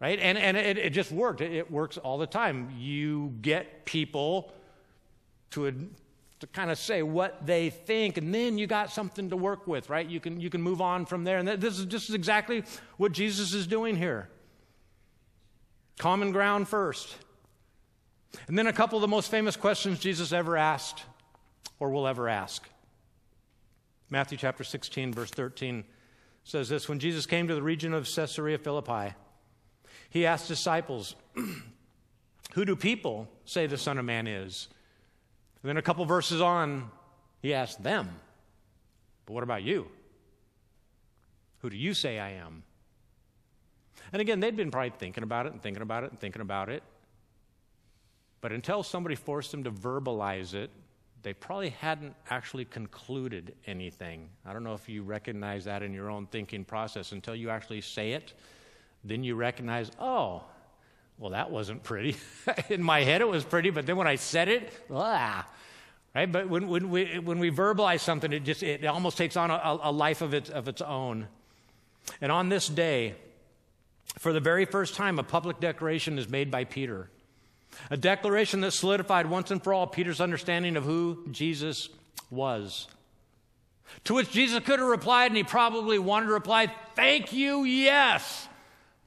Right? 0.00 0.18
And, 0.18 0.36
and 0.36 0.56
it, 0.56 0.76
it 0.76 0.90
just 0.90 1.12
worked. 1.12 1.40
It, 1.40 1.52
it 1.52 1.70
works 1.70 1.96
all 1.96 2.18
the 2.18 2.26
time. 2.26 2.74
You 2.78 3.32
get 3.40 3.84
people 3.84 4.52
to, 5.52 5.88
to 6.40 6.46
kind 6.48 6.70
of 6.70 6.78
say 6.78 7.02
what 7.02 7.46
they 7.46 7.70
think, 7.70 8.18
and 8.18 8.34
then 8.34 8.58
you 8.58 8.66
got 8.66 8.90
something 8.90 9.30
to 9.30 9.36
work 9.36 9.66
with, 9.66 9.88
right? 9.88 10.06
You 10.06 10.20
can, 10.20 10.40
you 10.40 10.50
can 10.50 10.60
move 10.60 10.80
on 10.80 11.06
from 11.06 11.24
there. 11.24 11.38
And 11.38 11.48
this 11.48 11.78
is 11.78 11.86
just 11.86 12.12
exactly 12.12 12.64
what 12.96 13.12
Jesus 13.12 13.54
is 13.54 13.66
doing 13.66 13.96
here. 13.96 14.28
Common 15.98 16.32
ground 16.32 16.68
first. 16.68 17.16
And 18.48 18.58
then 18.58 18.66
a 18.66 18.72
couple 18.72 18.98
of 18.98 19.02
the 19.02 19.08
most 19.08 19.30
famous 19.30 19.56
questions 19.56 19.98
Jesus 20.00 20.32
ever 20.32 20.56
asked 20.56 21.04
or 21.78 21.90
will 21.90 22.06
ever 22.06 22.28
ask. 22.28 22.68
Matthew 24.10 24.36
chapter 24.36 24.64
16, 24.64 25.12
verse 25.12 25.30
13 25.30 25.84
says 26.44 26.68
this 26.68 26.88
When 26.88 26.98
Jesus 26.98 27.26
came 27.26 27.48
to 27.48 27.54
the 27.54 27.62
region 27.62 27.94
of 27.94 28.08
Caesarea 28.12 28.58
Philippi, 28.58 29.14
he 30.14 30.26
asked 30.26 30.46
disciples, 30.46 31.16
Who 32.54 32.64
do 32.64 32.76
people 32.76 33.28
say 33.44 33.66
the 33.66 33.76
Son 33.76 33.98
of 33.98 34.04
Man 34.04 34.28
is? 34.28 34.68
And 35.60 35.68
then 35.68 35.76
a 35.76 35.82
couple 35.82 36.04
verses 36.04 36.40
on, 36.40 36.88
he 37.42 37.52
asked 37.52 37.82
them, 37.82 38.08
But 39.26 39.32
what 39.32 39.42
about 39.42 39.64
you? 39.64 39.88
Who 41.58 41.68
do 41.68 41.76
you 41.76 41.94
say 41.94 42.20
I 42.20 42.30
am? 42.34 42.62
And 44.12 44.22
again, 44.22 44.38
they'd 44.38 44.56
been 44.56 44.70
probably 44.70 44.92
thinking 44.96 45.24
about 45.24 45.46
it 45.46 45.52
and 45.52 45.60
thinking 45.60 45.82
about 45.82 46.04
it 46.04 46.10
and 46.12 46.20
thinking 46.20 46.42
about 46.42 46.68
it. 46.68 46.84
But 48.40 48.52
until 48.52 48.84
somebody 48.84 49.16
forced 49.16 49.50
them 49.50 49.64
to 49.64 49.72
verbalize 49.72 50.54
it, 50.54 50.70
they 51.22 51.32
probably 51.32 51.70
hadn't 51.70 52.14
actually 52.30 52.66
concluded 52.66 53.56
anything. 53.66 54.28
I 54.46 54.52
don't 54.52 54.62
know 54.62 54.74
if 54.74 54.88
you 54.88 55.02
recognize 55.02 55.64
that 55.64 55.82
in 55.82 55.92
your 55.92 56.08
own 56.08 56.28
thinking 56.28 56.64
process. 56.64 57.10
Until 57.10 57.34
you 57.34 57.50
actually 57.50 57.80
say 57.80 58.12
it, 58.12 58.34
then 59.04 59.22
you 59.22 59.34
recognize, 59.34 59.90
oh, 60.00 60.42
well, 61.18 61.30
that 61.30 61.50
wasn't 61.50 61.82
pretty. 61.82 62.16
In 62.70 62.82
my 62.82 63.02
head, 63.02 63.20
it 63.20 63.28
was 63.28 63.44
pretty, 63.44 63.70
but 63.70 63.86
then 63.86 63.96
when 63.96 64.06
I 64.06 64.16
said 64.16 64.48
it, 64.48 64.72
ah, 64.90 65.46
right? 66.14 66.30
But 66.30 66.48
when, 66.48 66.68
when, 66.68 66.90
we, 66.90 67.18
when 67.18 67.38
we 67.38 67.50
verbalize 67.50 68.00
something, 68.00 68.32
it 68.32 68.40
just 68.40 68.62
it 68.62 68.84
almost 68.84 69.16
takes 69.16 69.36
on 69.36 69.50
a, 69.50 69.78
a 69.82 69.92
life 69.92 70.22
of 70.22 70.34
its, 70.34 70.50
of 70.50 70.68
its 70.68 70.82
own. 70.82 71.28
And 72.20 72.32
on 72.32 72.48
this 72.48 72.68
day, 72.68 73.14
for 74.18 74.32
the 74.32 74.40
very 74.40 74.64
first 74.64 74.94
time, 74.94 75.18
a 75.18 75.22
public 75.22 75.60
declaration 75.60 76.18
is 76.18 76.28
made 76.28 76.50
by 76.50 76.64
Peter. 76.64 77.10
A 77.90 77.96
declaration 77.96 78.60
that 78.60 78.72
solidified 78.72 79.26
once 79.26 79.50
and 79.50 79.62
for 79.62 79.74
all 79.74 79.86
Peter's 79.86 80.20
understanding 80.20 80.76
of 80.76 80.84
who 80.84 81.26
Jesus 81.30 81.88
was. 82.30 82.86
To 84.04 84.14
which 84.14 84.30
Jesus 84.30 84.64
could 84.64 84.78
have 84.78 84.88
replied, 84.88 85.26
and 85.26 85.36
he 85.36 85.42
probably 85.42 85.98
wanted 85.98 86.26
to 86.26 86.32
reply, 86.32 86.72
Thank 86.94 87.32
you, 87.32 87.64
yes. 87.64 88.48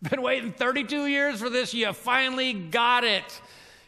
Been 0.02 0.22
waiting 0.22 0.52
32 0.52 1.08
years 1.08 1.40
for 1.40 1.50
this. 1.50 1.74
You 1.74 1.92
finally 1.94 2.54
got 2.54 3.04
it. 3.04 3.42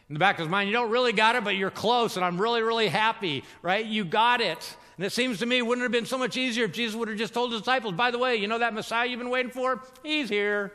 In 0.09 0.13
the 0.13 0.19
back 0.19 0.35
of 0.35 0.39
his 0.39 0.49
mind, 0.49 0.67
you 0.67 0.73
don't 0.73 0.89
really 0.89 1.13
got 1.13 1.35
it, 1.35 1.43
but 1.43 1.55
you're 1.55 1.69
close, 1.69 2.15
and 2.15 2.25
I'm 2.25 2.41
really, 2.41 2.63
really 2.63 2.87
happy, 2.87 3.43
right? 3.61 3.85
You 3.85 4.03
got 4.03 4.41
it. 4.41 4.75
And 4.97 5.05
it 5.05 5.11
seems 5.11 5.39
to 5.39 5.45
me, 5.45 5.61
wouldn't 5.61 5.83
it 5.83 5.85
have 5.85 5.91
been 5.91 6.07
so 6.07 6.17
much 6.17 6.35
easier 6.35 6.65
if 6.65 6.71
Jesus 6.71 6.95
would 6.95 7.09
have 7.09 7.17
just 7.17 7.33
told 7.33 7.51
his 7.51 7.61
disciples, 7.61 7.93
by 7.93 8.09
the 8.09 8.17
way, 8.17 8.37
you 8.37 8.47
know 8.47 8.57
that 8.57 8.73
Messiah 8.73 9.07
you've 9.07 9.19
been 9.19 9.29
waiting 9.29 9.51
for? 9.51 9.83
He's 10.03 10.29
here. 10.29 10.73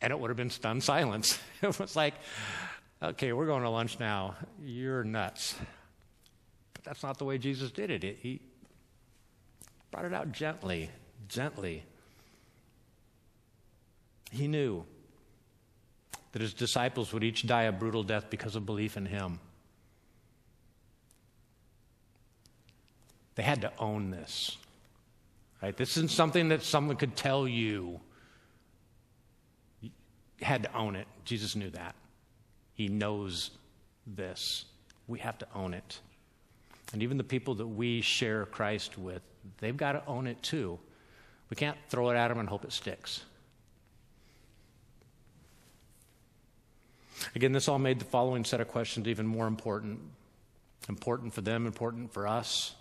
And 0.00 0.10
it 0.10 0.18
would 0.18 0.30
have 0.30 0.36
been 0.36 0.50
stunned 0.50 0.82
silence. 0.82 1.38
it 1.62 1.78
was 1.78 1.94
like, 1.94 2.14
okay, 3.02 3.32
we're 3.34 3.46
going 3.46 3.62
to 3.62 3.70
lunch 3.70 4.00
now. 4.00 4.36
You're 4.64 5.04
nuts. 5.04 5.54
But 6.72 6.84
that's 6.84 7.02
not 7.02 7.18
the 7.18 7.24
way 7.24 7.36
Jesus 7.36 7.70
did 7.72 7.90
it. 7.90 8.02
He 8.20 8.40
brought 9.90 10.06
it 10.06 10.14
out 10.14 10.32
gently, 10.32 10.90
gently. 11.28 11.84
He 14.30 14.48
knew 14.48 14.84
that 16.32 16.42
his 16.42 16.54
disciples 16.54 17.12
would 17.12 17.24
each 17.24 17.46
die 17.46 17.62
a 17.62 17.72
brutal 17.72 18.02
death 18.02 18.26
because 18.30 18.56
of 18.56 18.66
belief 18.66 18.96
in 18.96 19.06
him. 19.06 19.40
They 23.34 23.42
had 23.42 23.60
to 23.62 23.72
own 23.78 24.10
this. 24.10 24.56
Right? 25.62 25.76
This 25.76 25.96
isn't 25.96 26.10
something 26.10 26.48
that 26.50 26.62
someone 26.62 26.96
could 26.96 27.16
tell 27.16 27.48
you. 27.48 28.00
You 29.80 29.90
had 30.40 30.64
to 30.64 30.74
own 30.74 30.96
it. 30.96 31.06
Jesus 31.24 31.56
knew 31.56 31.70
that. 31.70 31.94
He 32.74 32.88
knows 32.88 33.50
this. 34.06 34.64
We 35.06 35.18
have 35.20 35.38
to 35.38 35.46
own 35.54 35.74
it. 35.74 36.00
And 36.92 37.02
even 37.02 37.16
the 37.16 37.24
people 37.24 37.54
that 37.56 37.66
we 37.66 38.00
share 38.00 38.46
Christ 38.46 38.98
with, 38.98 39.22
they've 39.58 39.76
got 39.76 39.92
to 39.92 40.02
own 40.06 40.26
it 40.26 40.42
too. 40.42 40.78
We 41.50 41.56
can't 41.56 41.76
throw 41.88 42.10
it 42.10 42.16
at 42.16 42.28
them 42.28 42.38
and 42.38 42.48
hope 42.48 42.64
it 42.64 42.72
sticks. 42.72 43.24
Again, 47.34 47.52
this 47.52 47.68
all 47.68 47.78
made 47.78 47.98
the 47.98 48.04
following 48.04 48.44
set 48.44 48.60
of 48.60 48.68
questions 48.68 49.06
even 49.08 49.26
more 49.26 49.46
important 49.46 50.00
important 50.88 51.34
for 51.34 51.42
them, 51.42 51.66
important 51.66 52.12
for 52.12 52.26
us, 52.26 52.74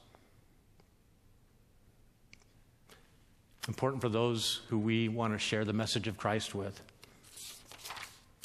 important 3.67 4.01
for 4.01 4.09
those 4.09 4.61
who 4.69 4.79
we 4.79 5.09
want 5.09 5.33
to 5.33 5.39
share 5.39 5.65
the 5.65 5.73
message 5.73 6.07
of 6.07 6.17
Christ 6.17 6.55
with. 6.55 6.79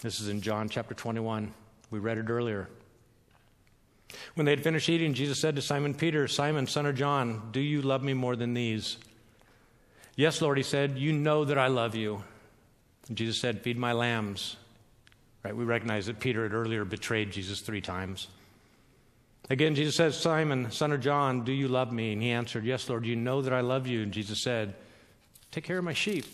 This 0.02 0.20
is 0.20 0.28
in 0.28 0.40
John 0.40 0.68
chapter 0.68 0.94
21. 0.94 1.52
We 1.90 1.98
read 2.00 2.18
it 2.18 2.28
earlier. 2.28 2.68
When 4.34 4.44
they 4.44 4.52
had 4.52 4.64
finished 4.64 4.88
eating, 4.88 5.14
Jesus 5.14 5.38
said 5.38 5.54
to 5.56 5.62
Simon 5.62 5.94
Peter, 5.94 6.26
Simon, 6.26 6.66
son 6.66 6.86
of 6.86 6.96
John, 6.96 7.50
do 7.52 7.60
you 7.60 7.82
love 7.82 8.02
me 8.02 8.14
more 8.14 8.34
than 8.34 8.54
these? 8.54 8.96
Yes, 10.16 10.42
Lord, 10.42 10.56
he 10.56 10.64
said, 10.64 10.98
You 10.98 11.12
know 11.12 11.44
that 11.44 11.56
I 11.56 11.68
love 11.68 11.94
you. 11.94 12.22
And 13.08 13.16
Jesus 13.16 13.38
said, 13.38 13.62
Feed 13.62 13.78
my 13.78 13.92
lambs. 13.92 14.56
Right? 15.44 15.56
We 15.56 15.64
recognize 15.64 16.06
that 16.06 16.20
Peter 16.20 16.44
had 16.44 16.52
earlier 16.52 16.84
betrayed 16.84 17.32
Jesus 17.32 17.60
three 17.60 17.80
times. 17.80 18.28
Again, 19.50 19.74
Jesus 19.74 19.96
says, 19.96 20.16
Simon, 20.16 20.70
son 20.70 20.92
of 20.92 21.00
John, 21.00 21.44
do 21.44 21.52
you 21.52 21.68
love 21.68 21.92
me? 21.92 22.12
And 22.12 22.22
he 22.22 22.30
answered, 22.30 22.64
Yes, 22.64 22.88
Lord, 22.88 23.04
you 23.04 23.16
know 23.16 23.42
that 23.42 23.52
I 23.52 23.60
love 23.60 23.86
you. 23.86 24.02
And 24.02 24.12
Jesus 24.12 24.40
said, 24.40 24.74
Take 25.50 25.64
care 25.64 25.78
of 25.78 25.84
my 25.84 25.92
sheep. 25.92 26.24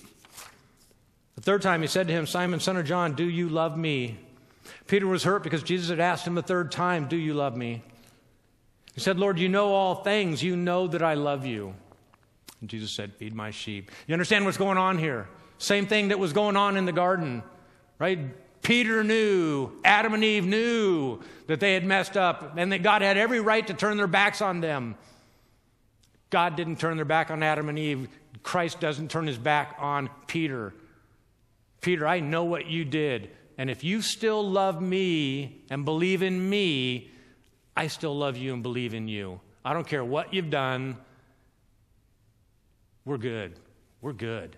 The 1.34 1.40
third 1.42 1.62
time 1.62 1.82
he 1.82 1.88
said 1.88 2.08
to 2.08 2.12
him, 2.12 2.26
Simon, 2.26 2.60
son 2.60 2.76
of 2.76 2.84
John, 2.84 3.14
do 3.14 3.24
you 3.24 3.48
love 3.48 3.78
me? 3.78 4.18
Peter 4.86 5.06
was 5.06 5.24
hurt 5.24 5.42
because 5.42 5.62
Jesus 5.62 5.88
had 5.88 6.00
asked 6.00 6.26
him 6.26 6.36
a 6.36 6.42
third 6.42 6.70
time, 6.70 7.08
Do 7.08 7.16
you 7.16 7.32
love 7.32 7.56
me? 7.56 7.82
He 8.94 9.00
said, 9.00 9.18
Lord, 9.18 9.38
you 9.38 9.48
know 9.48 9.72
all 9.72 9.96
things. 9.96 10.42
You 10.42 10.56
know 10.56 10.88
that 10.88 11.02
I 11.02 11.14
love 11.14 11.46
you. 11.46 11.74
And 12.60 12.68
Jesus 12.68 12.90
said, 12.90 13.14
Feed 13.14 13.34
my 13.34 13.50
sheep. 13.50 13.90
You 14.06 14.12
understand 14.12 14.44
what's 14.44 14.58
going 14.58 14.78
on 14.78 14.98
here? 14.98 15.28
Same 15.58 15.86
thing 15.86 16.08
that 16.08 16.18
was 16.18 16.32
going 16.32 16.56
on 16.56 16.76
in 16.76 16.84
the 16.84 16.92
garden, 16.92 17.42
right? 17.98 18.18
Peter 18.62 19.02
knew, 19.04 19.70
Adam 19.84 20.14
and 20.14 20.24
Eve 20.24 20.44
knew 20.44 21.20
that 21.46 21.60
they 21.60 21.74
had 21.74 21.84
messed 21.84 22.16
up 22.16 22.56
and 22.56 22.72
that 22.72 22.82
God 22.82 23.02
had 23.02 23.16
every 23.16 23.40
right 23.40 23.66
to 23.66 23.74
turn 23.74 23.96
their 23.96 24.06
backs 24.06 24.42
on 24.42 24.60
them. 24.60 24.96
God 26.30 26.56
didn't 26.56 26.78
turn 26.78 26.96
their 26.96 27.04
back 27.04 27.30
on 27.30 27.42
Adam 27.42 27.68
and 27.68 27.78
Eve. 27.78 28.08
Christ 28.42 28.80
doesn't 28.80 29.10
turn 29.10 29.26
his 29.26 29.38
back 29.38 29.76
on 29.78 30.10
Peter. 30.26 30.74
Peter, 31.80 32.06
I 32.06 32.20
know 32.20 32.44
what 32.44 32.66
you 32.66 32.84
did. 32.84 33.30
And 33.56 33.70
if 33.70 33.82
you 33.82 34.02
still 34.02 34.48
love 34.48 34.80
me 34.80 35.62
and 35.70 35.84
believe 35.84 36.22
in 36.22 36.48
me, 36.48 37.10
I 37.76 37.86
still 37.86 38.16
love 38.16 38.36
you 38.36 38.52
and 38.52 38.62
believe 38.62 38.94
in 38.94 39.08
you. 39.08 39.40
I 39.64 39.72
don't 39.72 39.86
care 39.86 40.04
what 40.04 40.34
you've 40.34 40.50
done. 40.50 40.96
We're 43.04 43.18
good. 43.18 43.58
We're 44.00 44.12
good. 44.12 44.56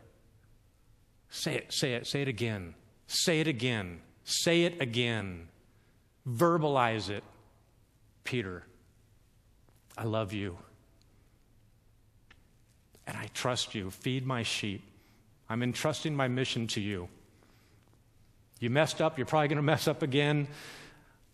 Say 1.30 1.54
it, 1.54 1.72
say 1.72 1.94
it, 1.94 2.06
say 2.06 2.22
it 2.22 2.28
again. 2.28 2.74
Say 3.12 3.40
it 3.40 3.48
again. 3.48 4.00
Say 4.22 4.62
it 4.62 4.80
again. 4.80 5.48
Verbalize 6.28 7.11
it. 7.11 7.24
Peter, 8.22 8.62
I 9.98 10.04
love 10.04 10.32
you. 10.32 10.56
And 13.08 13.16
I 13.16 13.26
trust 13.34 13.74
you. 13.74 13.90
Feed 13.90 14.24
my 14.24 14.44
sheep. 14.44 14.84
I'm 15.48 15.64
entrusting 15.64 16.14
my 16.14 16.28
mission 16.28 16.68
to 16.68 16.80
you. 16.80 17.08
You 18.61 18.70
messed 18.70 19.00
up, 19.00 19.18
you're 19.18 19.26
probably 19.26 19.48
going 19.48 19.56
to 19.56 19.62
mess 19.62 19.88
up 19.88 20.02
again. 20.02 20.46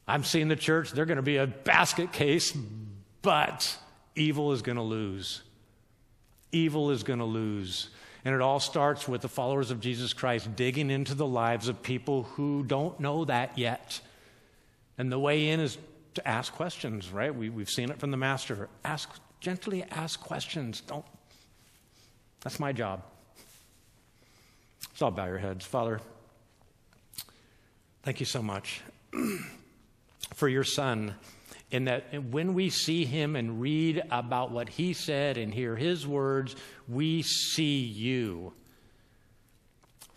I'm 0.09 0.24
seeing 0.24 0.49
the 0.49 0.57
church, 0.57 0.93
they're 0.93 1.05
going 1.05 1.16
to 1.16 1.22
be 1.22 1.37
a 1.37 1.47
basket 1.47 2.11
case, 2.11 2.57
but 3.20 3.77
evil 4.14 4.53
is 4.53 4.62
going 4.62 4.77
to 4.77 4.83
lose. 4.83 5.43
Evil 6.53 6.91
is 6.91 7.03
going 7.03 7.18
to 7.18 7.27
lose. 7.27 7.91
And 8.27 8.35
it 8.35 8.41
all 8.41 8.59
starts 8.59 9.07
with 9.07 9.22
the 9.22 9.29
followers 9.29 9.70
of 9.70 9.79
Jesus 9.79 10.12
Christ 10.12 10.57
digging 10.57 10.91
into 10.91 11.14
the 11.14 11.24
lives 11.24 11.68
of 11.68 11.81
people 11.81 12.24
who 12.24 12.64
don't 12.64 12.99
know 12.99 13.24
that 13.24 13.57
yet. 13.57 14.01
And 14.99 15.12
the 15.12 15.18
way 15.18 15.51
in 15.51 15.61
is 15.61 15.79
to 16.14 16.27
ask 16.27 16.53
questions, 16.53 17.12
right? 17.12 17.33
We, 17.33 17.51
we've 17.51 17.70
seen 17.70 17.89
it 17.89 18.01
from 18.01 18.11
the 18.11 18.16
Master. 18.16 18.68
Ask, 18.85 19.11
gently 19.39 19.85
ask 19.93 20.18
questions. 20.18 20.81
Don't. 20.81 21.05
That's 22.41 22.59
my 22.59 22.72
job. 22.72 23.05
So 24.95 25.07
I'll 25.07 25.12
bow 25.12 25.27
your 25.27 25.39
heads. 25.39 25.64
Father, 25.64 26.01
thank 28.03 28.18
you 28.18 28.27
so 28.27 28.43
much 28.43 28.81
for 30.35 30.49
your 30.49 30.64
son 30.64 31.14
in 31.71 31.87
that 31.87 32.23
when 32.31 32.55
we 32.55 32.71
see 32.71 33.05
him 33.05 33.35
and 33.35 33.61
read 33.61 34.03
about 34.11 34.51
what 34.51 34.69
he 34.69 34.93
said 34.93 35.37
and 35.37 35.53
hear 35.53 35.75
his 35.77 36.07
words, 36.07 36.55
we 36.89 37.23
see 37.23 37.81
you. 37.81 38.53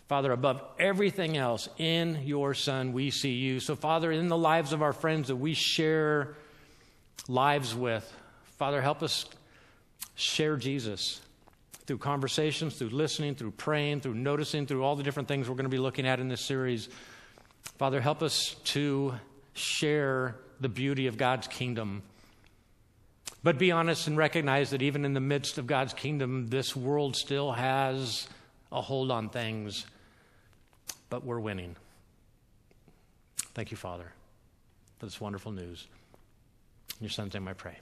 Father, 0.08 0.32
above 0.32 0.62
everything 0.78 1.36
else, 1.36 1.68
in 1.78 2.22
your 2.24 2.52
Son, 2.54 2.92
we 2.92 3.10
see 3.10 3.34
you. 3.34 3.60
So, 3.60 3.76
Father, 3.76 4.10
in 4.10 4.28
the 4.28 4.36
lives 4.36 4.72
of 4.72 4.82
our 4.82 4.92
friends 4.92 5.28
that 5.28 5.36
we 5.36 5.54
share 5.54 6.34
lives 7.28 7.74
with, 7.74 8.12
Father, 8.58 8.80
help 8.82 9.02
us 9.02 9.26
share 10.16 10.56
Jesus 10.56 11.20
through 11.86 11.98
conversations, 11.98 12.76
through 12.76 12.88
listening, 12.88 13.34
through 13.34 13.52
praying, 13.52 14.00
through 14.00 14.14
noticing, 14.14 14.66
through 14.66 14.84
all 14.84 14.96
the 14.96 15.02
different 15.02 15.28
things 15.28 15.48
we're 15.48 15.54
going 15.54 15.64
to 15.64 15.68
be 15.70 15.78
looking 15.78 16.06
at 16.06 16.20
in 16.20 16.28
this 16.28 16.44
series. 16.44 16.88
Father, 17.78 18.00
help 18.00 18.22
us 18.22 18.56
to 18.64 19.14
share 19.54 20.36
the 20.60 20.68
beauty 20.68 21.06
of 21.06 21.16
God's 21.16 21.48
kingdom. 21.48 22.02
But 23.42 23.58
be 23.58 23.72
honest 23.72 24.06
and 24.06 24.16
recognize 24.16 24.70
that 24.70 24.82
even 24.82 25.04
in 25.04 25.14
the 25.14 25.20
midst 25.20 25.56
of 25.56 25.66
God's 25.66 25.94
kingdom, 25.94 26.48
this 26.48 26.76
world 26.76 27.16
still 27.16 27.52
has 27.52 28.28
a 28.70 28.80
hold 28.80 29.10
on 29.10 29.30
things, 29.30 29.86
but 31.08 31.24
we're 31.24 31.40
winning. 31.40 31.76
Thank 33.54 33.70
you, 33.70 33.76
Father, 33.76 34.12
for 34.98 35.06
this 35.06 35.20
wonderful 35.20 35.52
news. 35.52 35.86
In 37.00 37.04
your 37.04 37.10
son's 37.10 37.34
name 37.34 37.48
I 37.48 37.54
pray. 37.54 37.78